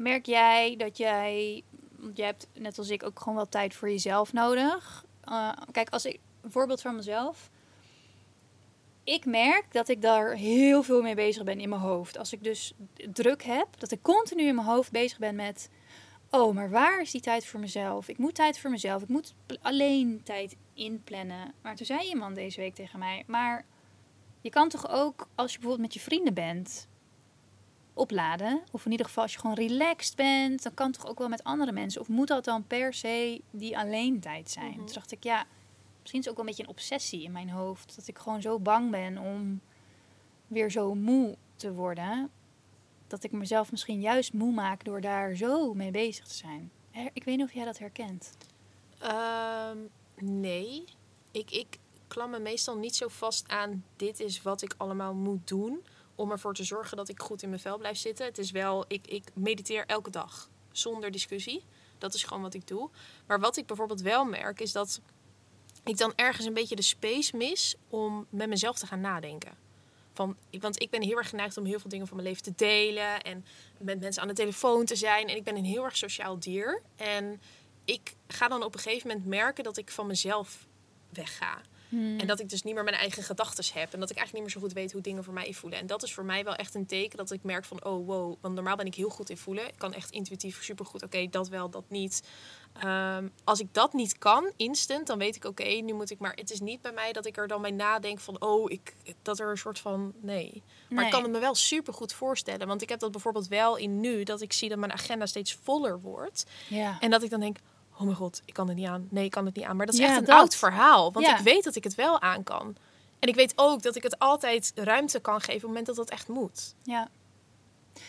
[0.00, 1.62] Merk jij dat jij,
[1.96, 5.04] want jij hebt net als ik ook gewoon wel tijd voor jezelf nodig.
[5.24, 7.50] Eh, kijk, als ik een voorbeeld van mezelf.
[9.04, 12.18] Ik merk dat ik daar heel veel mee bezig ben in mijn hoofd.
[12.18, 12.72] Als ik dus
[13.12, 15.70] druk heb, dat ik continu in mijn hoofd bezig ben met.
[16.30, 18.08] Oh, maar waar is die tijd voor mezelf?
[18.08, 19.02] Ik moet tijd voor mezelf.
[19.02, 21.54] Ik moet alleen tijd inplannen.
[21.62, 23.64] Maar toen zei iemand deze week tegen mij: Maar
[24.40, 26.88] je kan toch ook, als je bijvoorbeeld met je vrienden bent,
[28.00, 28.62] opladen.
[28.70, 31.44] Of in ieder geval als je gewoon relaxed bent, dan kan toch ook wel met
[31.44, 32.00] andere mensen.
[32.00, 34.70] Of moet dat dan per se die alleen tijd zijn?
[34.70, 34.84] Mhm.
[34.84, 35.46] Toen dacht ik, ja,
[36.00, 37.96] misschien is het ook wel een beetje een obsessie in mijn hoofd.
[37.96, 39.60] Dat ik gewoon zo bang ben om
[40.46, 42.30] weer zo moe te worden.
[43.06, 46.70] Dat ik mezelf misschien juist moe maak door daar zo mee bezig te zijn.
[47.12, 48.32] Ik weet niet of jij dat herkent.
[48.98, 49.78] Ehm,
[50.20, 50.84] nee.
[51.30, 55.48] Ik, ik klam me meestal niet zo vast aan dit is wat ik allemaal moet
[55.48, 55.82] doen
[56.20, 58.26] om ervoor te zorgen dat ik goed in mijn vel blijf zitten.
[58.26, 61.64] Het is wel, ik, ik mediteer elke dag zonder discussie.
[61.98, 62.90] Dat is gewoon wat ik doe.
[63.26, 65.00] Maar wat ik bijvoorbeeld wel merk is dat
[65.84, 69.52] ik dan ergens een beetje de space mis om met mezelf te gaan nadenken.
[70.12, 72.52] Van, want ik ben heel erg geneigd om heel veel dingen van mijn leven te
[72.56, 73.44] delen en
[73.78, 75.28] met mensen aan de telefoon te zijn.
[75.28, 76.82] En ik ben een heel erg sociaal dier.
[76.96, 77.40] En
[77.84, 80.66] ik ga dan op een gegeven moment merken dat ik van mezelf
[81.08, 81.60] wegga.
[81.90, 83.92] En dat ik dus niet meer mijn eigen gedachten heb.
[83.92, 85.78] En dat ik eigenlijk niet meer zo goed weet hoe dingen voor mij voelen.
[85.78, 87.84] En dat is voor mij wel echt een teken dat ik merk van...
[87.84, 89.66] oh, wow, want normaal ben ik heel goed in voelen.
[89.66, 92.22] Ik kan echt intuïtief supergoed, oké, dat wel, dat niet.
[92.72, 95.44] Ehm, als ik dat niet kan, instant, dan weet ik...
[95.44, 96.32] oké, nu moet ik maar...
[96.34, 98.40] Het is niet bij mij dat ik er dan bij nadenk van...
[98.40, 100.12] oh, ik, dat er een soort van...
[100.20, 100.62] nee.
[100.88, 101.04] Maar Nee.
[101.04, 102.66] ik kan het me wel supergoed voorstellen.
[102.66, 104.22] Want ik heb dat bijvoorbeeld wel in nu...
[104.22, 106.44] dat ik zie dat mijn agenda steeds voller wordt.
[106.68, 106.96] Ja.
[107.00, 107.56] En dat ik dan denk,
[108.00, 109.06] oh mijn god, ik kan het niet aan.
[109.10, 109.76] Nee, ik kan het niet aan.
[109.76, 110.38] Maar dat is Ja, echt een dat.
[110.38, 111.12] oud verhaal.
[111.12, 111.36] Want Ja.
[111.38, 112.76] ik weet dat ik het wel aan kan.
[113.18, 115.96] En ik weet ook dat ik het altijd ruimte kan geven op het moment dat
[115.96, 116.74] dat echt moet.
[116.82, 117.08] ja.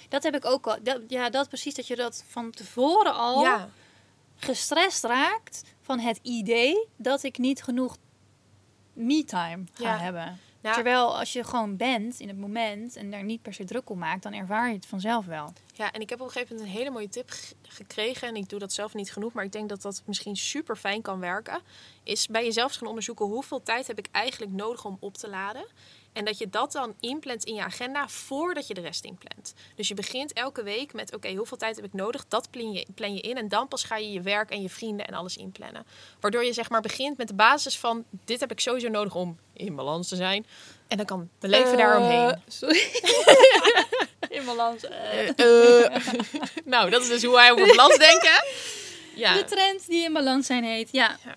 [0.10, 0.78] Dat heb ik ook al.
[0.84, 1.74] Dat, ja, dat precies.
[1.76, 3.70] Dat je dat van tevoren al Ja,
[4.36, 7.98] gestrest raakt van het idee dat ik niet genoeg
[8.94, 9.98] me-time ga Ja.
[9.98, 10.40] hebben.
[10.62, 13.98] Terwijl als je gewoon bent in het moment en daar niet per se druk om
[13.98, 15.54] maakt, dan ervaar je het vanzelf wel.
[15.74, 18.28] ja, en ik heb op een gegeven moment een hele mooie tip ge- gekregen.
[18.28, 21.02] En ik doe dat zelf niet genoeg, maar ik denk dat dat misschien super fijn
[21.02, 21.60] kan werken.
[22.04, 25.66] Is bij jezelf gaan onderzoeken hoeveel tijd heb ik eigenlijk nodig om op te laden.
[26.14, 29.54] En dat je dat dan inplant in je agenda voordat je de rest inplant.
[29.76, 32.26] Dus je begint elke week met: oké, hoeveel tijd heb ik nodig?
[32.28, 33.38] Dat plan je, plan je in.
[33.38, 35.86] En dan pas ga je je werk en je vrienden en alles inplannen.
[36.20, 39.38] Waardoor je zeg maar begint met de basis van: dit heb ik sowieso nodig om
[39.54, 40.46] in balans te zijn.
[40.88, 42.42] En dan kan mijn leven daaromheen.
[42.48, 43.02] Sorry.
[44.30, 44.84] in balans.
[44.84, 45.96] Eh, eh.
[46.66, 48.44] nou, dat is dus hoe wij over balans denken.
[49.16, 49.34] Ja.
[49.34, 50.90] De trend die in balans zijn heet.
[50.92, 51.18] Ja.
[51.26, 51.36] Ja.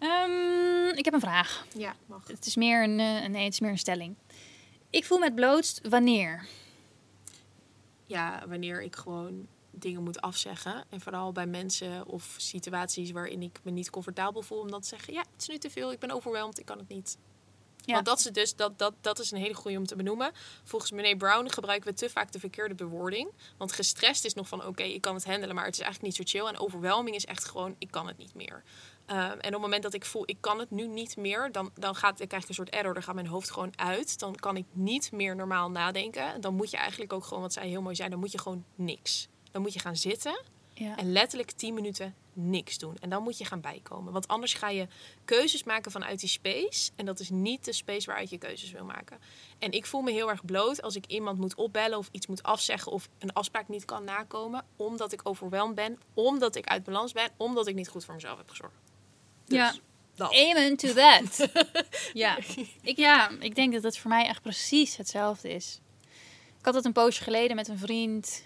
[0.00, 1.66] Ehm, ik heb een vraag.
[1.76, 2.26] Ja, mag.
[2.26, 4.16] Het is meer een, eh, nee, het is meer een stelling.
[4.90, 6.46] Ik voel me het blootst wanneer?
[8.06, 10.84] Ja, wanneer ik gewoon dingen moet afzeggen.
[10.88, 14.88] En vooral bij mensen of situaties waarin ik me niet comfortabel voel om dan te
[14.88, 17.16] zeggen: Ja, het is nu te veel, ik ben overweldigd, ik kan het niet.
[17.84, 17.94] Ja.
[17.94, 20.32] Want dat is, dus, dat, dat, dat is een hele goede om te benoemen.
[20.64, 23.30] Volgens meneer Brown gebruiken we te vaak de verkeerde bewoording.
[23.56, 26.28] Want gestrest is nog van oké, ik kan het handelen, maar het is eigenlijk niet
[26.28, 26.48] zo chill.
[26.48, 28.62] En overwhelming is echt gewoon, ik kan het niet meer.
[29.12, 31.70] Um, en op het moment dat ik voel, ik kan het nu niet meer, dan,
[31.74, 32.94] dan, gaat, dan krijg ik een soort error.
[32.94, 34.18] Dan gaat mijn hoofd gewoon uit.
[34.18, 36.40] Dan kan ik niet meer normaal nadenken.
[36.40, 38.64] Dan moet je eigenlijk ook gewoon, wat zij heel mooi zei, dan moet je gewoon
[38.74, 39.28] niks.
[39.50, 40.42] Dan moet je gaan zitten
[40.74, 40.96] Ja.
[40.96, 42.96] en letterlijk 10 minuten niks doen.
[43.00, 44.12] En dan moet je gaan bijkomen.
[44.12, 44.86] Want anders ga je
[45.24, 46.90] keuzes maken vanuit die space.
[46.96, 49.18] En dat is niet de space waaruit je keuzes wil maken.
[49.58, 52.42] En ik voel me heel erg bloot als ik iemand moet opbellen of iets moet
[52.42, 54.64] afzeggen of een afspraak niet kan nakomen.
[54.76, 58.38] Omdat ik overweldigd ben, omdat ik uit balans ben, omdat ik niet goed voor mezelf
[58.38, 58.89] heb gezorgd.
[59.50, 59.74] Dus, Ja.
[60.14, 60.34] dat.
[60.34, 61.48] Amen to that.
[62.12, 62.38] ja.
[62.82, 65.80] Ik, ja, ik denk dat het voor mij echt precies hetzelfde is.
[66.58, 68.44] Ik had het een poosje geleden met een vriend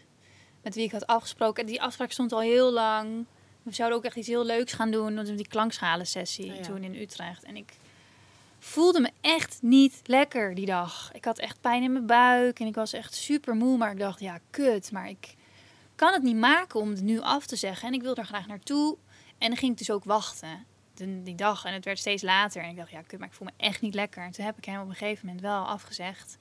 [0.63, 1.63] met wie ik had afgesproken.
[1.63, 3.25] En die afspraak stond al heel lang.
[3.63, 5.15] We zouden ook echt iets heel leuks gaan doen.
[5.15, 6.63] Dat die klankschalen-sessie Oh ja.
[6.63, 7.45] toen in Utrecht.
[7.45, 7.73] En ik
[8.59, 11.11] voelde me echt niet lekker die dag.
[11.13, 13.77] Ik had echt pijn in mijn buik en ik was echt super moe.
[13.77, 14.93] Maar ik dacht, ja, kut.
[14.93, 15.35] Maar ik
[15.95, 17.89] kan het niet maken om het nu af te zeggen.
[17.89, 18.97] En ik wil er graag naartoe.
[19.39, 21.65] En dan ging ik dus ook wachten die dag.
[21.65, 22.63] En het werd steeds later.
[22.63, 24.25] En ik dacht, ja, kut, maar ik voel me echt niet lekker.
[24.25, 26.37] En toen heb ik hem op een gegeven moment wel afgezegd.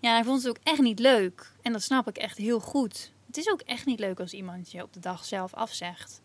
[0.00, 1.52] Ja, hij vond het ook echt niet leuk.
[1.62, 3.12] En dat snap ik echt heel goed.
[3.26, 6.22] Het is ook echt niet leuk als iemand je op de dag zelf afzegt.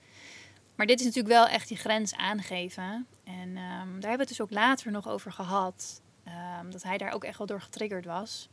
[0.76, 3.08] Maar dit is natuurlijk wel echt die grens aangeven.
[3.24, 6.02] En ehm, daar hebben we het dus ook later nog over gehad.
[6.24, 8.50] ehm, dat hij daar ook echt wel door getriggerd was.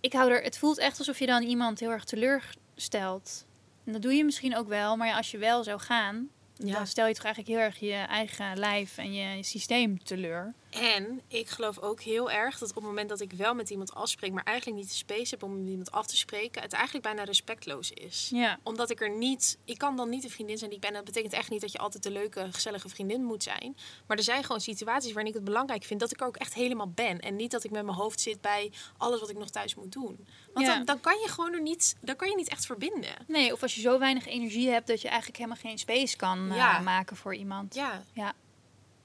[0.00, 3.46] Ik hou er, het voelt echt alsof je dan iemand heel erg teleurstelt.
[3.84, 4.96] En dat doe je misschien ook wel.
[4.96, 6.28] Maar ja, als je wel zou gaan,
[6.64, 6.74] Ja.
[6.74, 10.54] dan stel je toch eigenlijk heel erg je eigen lijf en je systeem teleur.
[10.70, 13.94] En ik geloof ook heel erg dat op het moment dat ik wel met iemand
[13.94, 17.04] afspreek, maar eigenlijk niet de space heb om met iemand af te spreken, het eigenlijk
[17.04, 18.28] bijna respectloos is.
[18.32, 18.58] Ja.
[18.62, 20.94] Omdat ik er niet, ik kan dan niet de vriendin zijn die ik ben.
[20.94, 23.76] Dat betekent echt niet dat je altijd de leuke, gezellige vriendin moet zijn.
[24.06, 26.54] Maar er zijn gewoon situaties waarin ik het belangrijk vind dat ik er ook echt
[26.54, 27.20] helemaal ben.
[27.20, 29.92] En niet dat ik met mijn hoofd zit bij alles wat ik nog thuis moet
[29.92, 30.26] doen.
[30.52, 30.74] Want Ja.
[30.74, 33.14] dan, dan kan je gewoon er niet, dan kan je niet echt verbinden.
[33.26, 36.50] Nee, of als je zo weinig energie hebt dat je eigenlijk helemaal geen space kan
[36.50, 36.78] eh, Ja.
[36.80, 37.74] maken voor iemand.
[37.74, 38.02] Ja,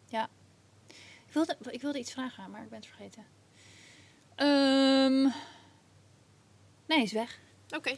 [0.09, 0.27] Ik,
[1.35, 3.25] wilde, ik wilde iets vragen, maar ik ben het vergeten.
[4.35, 5.29] Ehm
[6.87, 7.39] nee, is weg.
[7.69, 7.95] oké.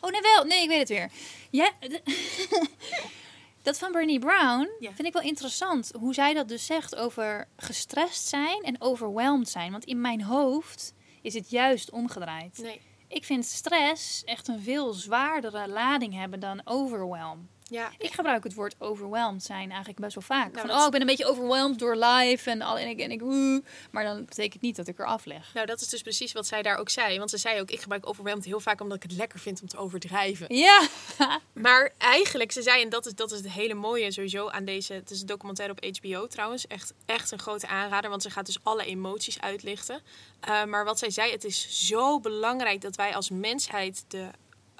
[0.00, 0.44] Oh, nee, wel.
[0.44, 1.10] Nee, ik weet het weer.
[1.50, 1.70] Ja,
[3.62, 4.92] dat van Bernie Brown Ja.
[4.94, 5.90] vind ik wel interessant.
[5.98, 9.70] Hoe zij dat dus zegt over gestrest zijn en overwhelmed zijn.
[9.72, 12.58] Want in mijn hoofd is het juist omgedraaid.
[12.62, 12.80] Nee.
[13.08, 17.48] Ik vind stress echt een veel zwaardere lading hebben dan overwhelm.
[17.68, 20.52] Ja, Ik gebruik het woord overwhelmed zijn eigenlijk best wel vaak.
[20.52, 23.10] Nou, van, oh, ik ben een beetje overwhelmed door life en, al, en ik, en
[23.10, 23.62] ik woe.
[23.90, 25.54] Maar dan betekent niet dat ik er afleg.
[25.54, 27.18] nou dat is dus precies wat zij daar ook zei.
[27.18, 29.68] Want ze zei ook, ik gebruik overwhelmed heel vaak omdat ik het lekker vind om
[29.68, 30.56] te overdrijven.
[30.56, 30.88] Ja.
[31.52, 34.92] Maar eigenlijk, ze zei, en dat is, dat is het hele mooie sowieso aan deze...
[34.92, 36.66] Het is een documentaire op HBO trouwens.
[36.66, 40.00] Echt, echt een grote aanrader, want ze gaat dus alle emoties uitlichten.
[40.48, 44.30] Uh, maar wat zij zei, het is zo belangrijk dat wij als mensheid de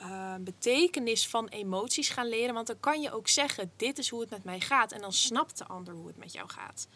[0.02, 2.54] uh, betekenis van emoties gaan leren.
[2.54, 4.92] Want dan kan je ook zeggen, dit is hoe het met mij gaat.
[4.92, 6.86] En dan snapt de ander hoe het met jou gaat.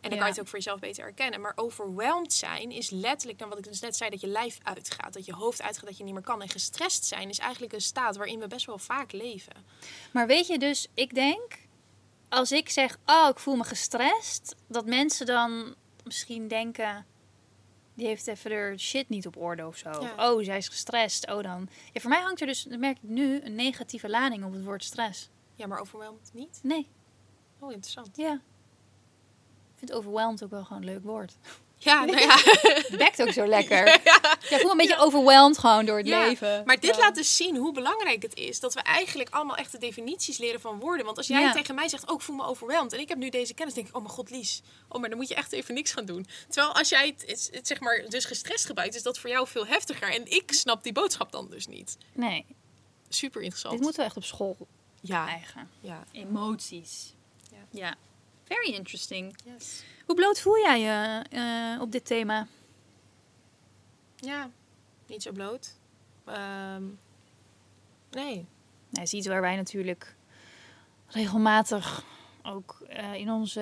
[0.00, 0.16] En dan Ja.
[0.18, 1.40] kan je het ook voor jezelf beter herkennen.
[1.40, 5.12] Maar overwhelmed zijn is letterlijk, dan wat ik dus net zei, dat je lijf uitgaat.
[5.12, 6.42] Dat je hoofd uitgaat, dat je niet meer kan.
[6.42, 9.54] En gestrest zijn is eigenlijk een staat waarin we best wel vaak leven.
[10.12, 11.58] Maar weet je dus, ik denk,
[12.28, 17.06] als ik zeg, oh, ik voel me gestrest, dat mensen dan misschien denken,
[17.98, 19.90] die heeft even er shit niet op orde of zo.
[19.90, 20.30] Ja.
[20.32, 21.30] Oh, zij is gestrest.
[21.30, 21.68] Oh, dan.
[21.92, 24.64] Ja, voor mij hangt er dus, dat merk ik nu, een negatieve lading op het
[24.64, 25.30] woord stress.
[25.54, 26.60] Ja, maar overwhelmed niet?
[26.62, 26.86] Nee,
[27.58, 28.16] Oh, interessant.
[28.16, 28.32] ja.
[28.32, 31.36] Ik vind overwhelmed ook wel gewoon een leuk woord.
[31.80, 32.36] Ja, nou ja.
[32.42, 33.86] Het bekt ook zo lekker.
[34.04, 36.62] Ja, ik voel een beetje overwhelmed gewoon door het Ja, leven.
[36.64, 37.00] Maar dit Ja.
[37.02, 40.60] laat dus zien hoe belangrijk het is dat we eigenlijk allemaal echt de definities leren
[40.60, 41.04] van woorden.
[41.04, 41.52] Want als jij Ja.
[41.52, 43.88] tegen mij zegt, oh, ik voel me overweldigd en ik heb nu deze kennis, denk
[43.88, 44.62] ik, oh mijn god, Lies.
[44.88, 46.26] Oh, maar dan moet je echt even niks gaan doen.
[46.48, 49.46] Terwijl als jij het, het, het, zeg maar dus gestrest gebruikt, is dat voor jou
[49.48, 50.12] veel heftiger.
[50.12, 51.96] En ik snap die boodschap dan dus niet.
[52.12, 52.46] Nee,
[53.08, 53.74] Super interessant.
[53.74, 54.56] dit moeten we echt op school
[55.00, 55.70] Ja, krijgen.
[55.80, 56.04] ja.
[56.12, 57.14] Emoties.
[57.70, 57.94] Ja.
[58.48, 59.36] Very interesting.
[59.44, 59.84] Yes.
[60.06, 62.46] Hoe bloot voel jij je eh, op dit thema?
[64.16, 64.50] Ja,
[65.06, 65.74] niet zo bloot.
[66.24, 66.82] Ehm,
[68.10, 68.46] nee.
[68.90, 70.16] Nou, is iets waar wij natuurlijk
[71.06, 72.04] regelmatig
[72.42, 73.60] ook eh, in onze,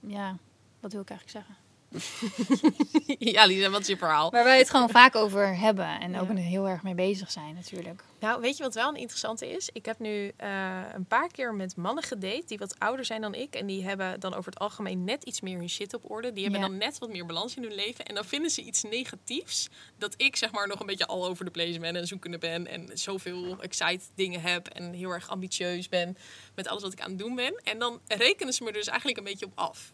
[0.00, 0.36] ja,
[0.80, 1.65] wat wil ik eigenlijk zeggen?
[3.18, 4.30] ja, Lisa, wat is je verhaal?
[4.30, 6.00] Waar wij het gewoon vaak over hebben.
[6.00, 6.34] En ook Ja.
[6.36, 8.02] heel erg mee bezig zijn natuurlijk.
[8.20, 9.68] Nou, weet je wat wel een interessante is?
[9.72, 13.34] Ik heb nu eh, een paar keer met mannen gedate die wat ouder zijn dan
[13.34, 13.54] ik.
[13.54, 16.32] En die hebben dan over het algemeen net iets meer hun shit op orde.
[16.32, 16.66] Die hebben Ja.
[16.68, 18.04] dan net wat meer balans in hun leven.
[18.04, 19.68] En dan vinden ze iets negatiefs.
[19.98, 22.66] Dat ik zeg maar nog een beetje all over the place ben en zoekende ben.
[22.66, 24.66] En zoveel excited dingen heb.
[24.68, 26.16] En heel erg ambitieus ben
[26.54, 27.60] met alles wat ik aan het doen ben.
[27.64, 29.92] En dan rekenen ze me dus eigenlijk een beetje op af.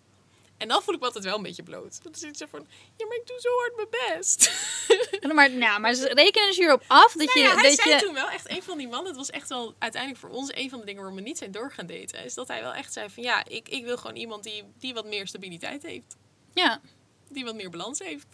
[0.62, 2.03] En dan voel ik me altijd wel een beetje bloot.
[2.03, 4.51] Dat is iets van, ja, maar ik doe zo hard mijn best.
[5.35, 7.40] Maar, nou, maar ze rekenen dus hierop af dat je...
[7.40, 9.07] Nou ja, hij dat zei je toen wel echt een van die mannen.
[9.07, 11.51] Het was echt wel uiteindelijk voor ons een van de dingen waar we niet zijn
[11.51, 12.25] door gaan daten.
[12.25, 14.94] Is dat hij wel echt zei van ja, ik, ik wil gewoon iemand die, die
[14.94, 16.16] wat meer stabiliteit heeft.
[16.55, 16.81] ja,
[17.29, 18.27] Die wat meer balans heeft.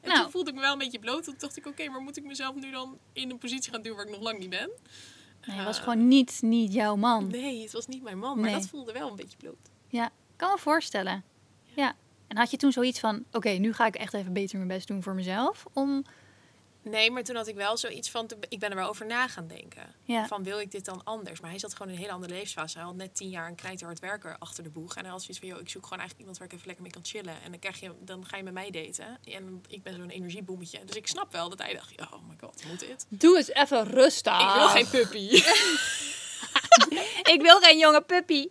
[0.00, 0.22] En Nou.
[0.22, 1.24] toen voelde ik me wel een beetje bloot.
[1.24, 3.96] Toen dacht ik, oké, maar moet ik mezelf nu dan in een positie gaan doen
[3.96, 4.70] waar ik nog lang niet ben?
[5.46, 7.26] nee, het was Eh, gewoon niet, niet jouw man.
[7.30, 8.40] Nee, het was niet mijn man.
[8.40, 8.60] Maar Nee.
[8.60, 9.56] dat voelde wel een beetje bloot.
[9.88, 11.24] Ja, kan me voorstellen.
[11.76, 11.94] Ja.
[12.26, 14.88] En had je toen zoiets van, oké, nu ga ik echt even beter mijn best
[14.88, 15.64] doen voor mezelf.
[15.72, 16.04] Om,
[16.90, 19.46] Nee, maar toen had ik wel zoiets van, ik ben er wel over na gaan
[19.46, 19.94] denken.
[20.02, 21.40] ja, Van wil ik dit dan anders?
[21.40, 22.78] Maar hij zat gewoon in een hele andere levensfase.
[22.78, 24.96] Hij had net tien jaar een knijterhard werker achter de boeg.
[24.96, 26.84] En hij had zoiets van, joh, ik zoek gewoon eigenlijk iemand waar ik even lekker
[26.84, 27.42] mee kan chillen.
[27.44, 29.18] En dan, krijg je, dan ga je met mij daten.
[29.24, 30.84] En ik ben zo'n energieboemetje.
[30.84, 33.06] Dus ik snap wel dat hij dacht, oh my god, moet dit?
[33.08, 34.40] doe eens even rustig.
[34.40, 35.26] Ik wil geen puppy.
[37.34, 38.48] ik wil geen jonge puppy.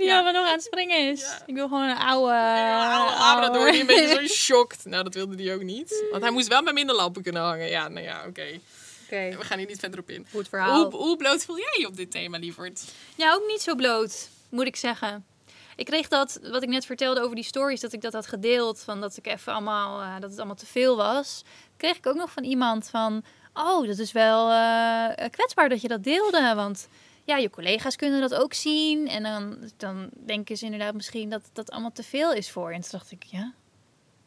[0.00, 0.14] Die Ja.
[0.14, 1.20] allemaal nog aan het springen is.
[1.20, 1.42] Ja.
[1.46, 2.32] Ik wil gewoon een oude...
[2.32, 4.84] Ja, oude Labrador die een beetje zo shocked.
[4.84, 6.04] Nou, dat wilde hij ook niet.
[6.10, 7.68] Want hij moest wel met minder lampen kunnen hangen.
[7.68, 8.46] Ja, nou ja, oké.
[9.04, 10.26] Oké, We gaan hier niet verder op in.
[10.32, 10.82] goed verhaal.
[10.84, 12.84] Hoe, hoe bloot voel jij je op dit thema, lieverd?
[13.16, 15.24] Ja, ook niet zo bloot, moet ik zeggen.
[15.76, 18.80] Ik kreeg dat, wat ik net vertelde over die stories, dat ik dat had gedeeld,
[18.80, 21.42] van dat ik even allemaal, eh, dat het allemaal te veel was.
[21.76, 25.88] Kreeg ik ook nog van iemand van, oh, dat is wel eh, kwetsbaar dat je
[25.88, 26.88] dat deelde, want
[27.30, 29.08] ja, je collega's kunnen dat ook zien.
[29.08, 32.70] En dan, dan denken ze inderdaad misschien dat dat allemaal te veel is voor.
[32.72, 33.52] En toen dacht ik, ja,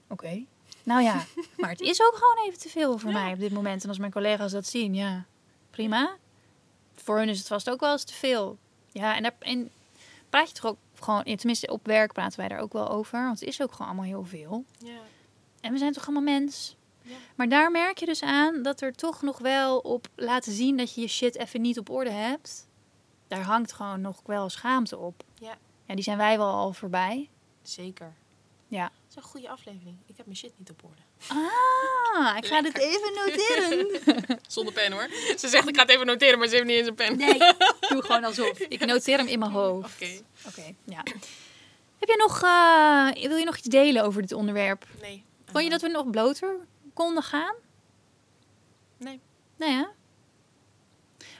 [0.10, 0.44] oké.
[0.84, 1.26] Nou ja,
[1.58, 3.24] maar het is ook gewoon even te veel voor Ja.
[3.24, 3.84] mij op dit moment.
[3.84, 5.26] En als mijn collega's dat zien, ja,
[5.70, 6.16] prima.
[6.96, 8.58] Voor hun is het vast ook wel eens te veel.
[8.92, 9.72] Ja, en daar en
[10.30, 13.24] praat je toch ook gewoon, tenminste op werk praten wij daar ook wel over.
[13.24, 14.66] Want het is ook gewoon allemaal heel veel.
[14.78, 15.00] Ja.
[15.62, 16.76] En we zijn toch allemaal mens.
[17.02, 17.16] Ja.
[17.36, 20.94] Maar daar merk je dus aan dat er toch nog wel op laten zien dat
[20.96, 22.68] je je shit even niet op orde hebt.
[23.34, 25.24] Daar hangt gewoon nog wel schaamte op.
[25.40, 25.56] Ja.
[25.86, 27.30] Ja, die zijn wij wel al voorbij.
[27.62, 28.14] Zeker.
[28.68, 28.84] Ja.
[28.84, 29.98] Dat is een goede aflevering.
[30.06, 31.02] Ik heb mijn shit niet op orde.
[31.28, 34.40] Ah, ik ga dit even noteren.
[34.48, 35.08] Zonder pen hoor.
[35.38, 37.18] Ze zegt ik ga het even noteren, maar ze heeft niet eens een pen.
[37.18, 37.38] Nee,
[37.90, 38.60] doe gewoon alsof.
[38.60, 39.94] Ik noteer hem in mijn hoofd.
[39.94, 40.22] Oké.
[40.48, 41.04] Oké, ja.
[42.00, 44.86] Heb je nog, eh, wil je nog iets delen over dit onderwerp?
[45.02, 45.24] Nee.
[45.46, 46.56] Vond je dat we nog bloter
[46.94, 47.56] konden gaan?
[48.98, 49.20] Nee.
[49.58, 49.86] Nee, hè?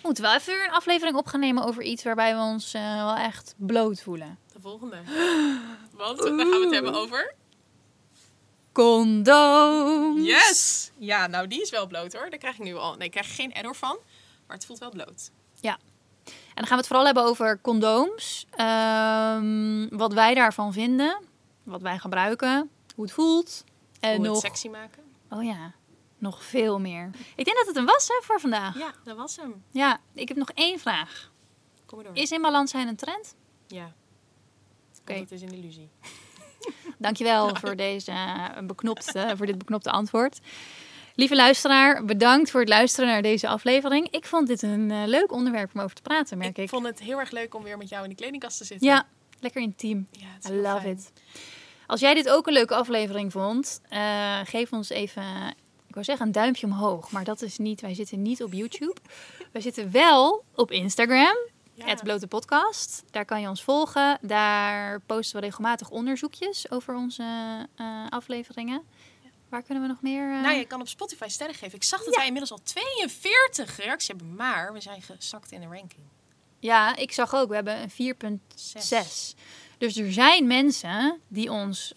[0.04, 2.74] We moeten wel even weer een aflevering op gaan nemen over iets waarbij we ons
[2.74, 4.38] eh, wel echt bloot voelen.
[4.54, 4.98] De volgende.
[5.98, 7.34] Want dan gaan we het hebben over...
[8.72, 10.20] Condoom.
[10.20, 10.92] Yes!
[10.98, 12.30] Ja, nou die is wel bloot hoor.
[12.30, 12.96] Daar krijg ik nu al...
[12.96, 13.98] Nee, ik krijg geen error van.
[14.48, 15.32] Maar het voelt wel bloot.
[16.54, 18.46] En dan gaan we het vooral hebben over condooms.
[18.50, 21.22] Ehm, wat wij daarvan vinden.
[21.64, 22.70] Wat wij gebruiken.
[22.96, 23.64] Hoe het voelt.
[24.00, 24.34] En Hoe nog...
[24.34, 25.04] het sexy maken.
[25.30, 25.74] Oh ja,
[26.24, 27.10] nog veel meer.
[27.36, 28.78] Ik denk dat het een was hè, voor vandaag.
[28.78, 29.64] Ja, dat was hem.
[29.72, 31.32] Ja, ik heb nog één vraag.
[31.86, 32.24] Kom maar door.
[32.24, 33.36] Is in balans zijn een trend?
[33.68, 33.94] Ja.
[35.02, 35.14] Oké.
[35.14, 35.90] Want het is een illusie.
[36.98, 40.40] Dankjewel voor, deze, eh, beknopte, voor dit beknopte antwoord.
[41.16, 44.08] Lieve luisteraar, bedankt voor het luisteren naar deze aflevering.
[44.10, 46.64] Ik vond dit een eh, leuk onderwerp om over te praten, merk ik.
[46.64, 48.88] Ik vond het heel erg leuk om weer met jou in de kledingkast te zitten.
[48.88, 49.08] Ja,
[49.40, 50.08] lekker intiem.
[50.12, 50.98] ja I love fijn.
[50.98, 51.12] it.
[51.88, 55.56] Als jij dit ook een leuke aflevering vond, eh, geef ons even,
[55.94, 58.96] ik wou zeggen een duimpje omhoog, maar dat is niet, wij zitten niet op YouTube.
[59.52, 61.36] wij zitten wel op Instagram,
[61.74, 61.86] Ja.
[61.86, 63.04] het blote podcast.
[63.12, 64.18] Daar kan je ons volgen.
[64.22, 67.24] Daar posten we regelmatig onderzoekjes over onze
[67.76, 68.82] eh, afleveringen.
[69.50, 70.36] Waar kunnen we nog meer?
[70.36, 71.76] eh, Nou, je kan op Spotify sterren geven.
[71.76, 75.68] Ik zag dat wij inmiddels al 42 reacties hebben, maar we zijn gezakt in de
[75.68, 76.04] ranking.
[76.60, 79.36] Ja, ik zag ook, we hebben een 4,6.
[79.78, 81.94] Dus er zijn mensen die ons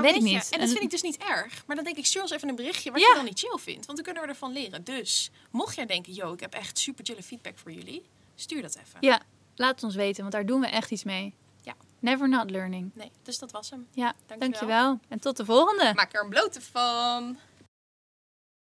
[0.00, 0.48] Weet ik niet.
[0.50, 1.62] En dat vind ik dus niet erg.
[1.66, 3.08] Maar dan denk ik, stuur ons even een berichtje wat Ja.
[3.08, 3.86] je dan niet chill vindt.
[3.86, 4.84] Want dan kunnen we ervan leren.
[4.84, 8.02] Dus, mocht jij denken, yo, ik heb echt super chille feedback voor jullie.
[8.34, 8.96] Stuur dat even.
[9.00, 9.20] Ja,
[9.56, 11.34] laat het ons weten, want daar doen we echt iets mee.
[11.62, 11.74] Ja.
[12.00, 12.90] Never not learning.
[12.94, 13.86] Nee, dus dat was hem.
[13.92, 14.38] Ja, Dankjewel.
[14.50, 14.98] dankjewel.
[15.08, 15.92] En tot de volgende.
[15.94, 17.38] Maak er een blote van.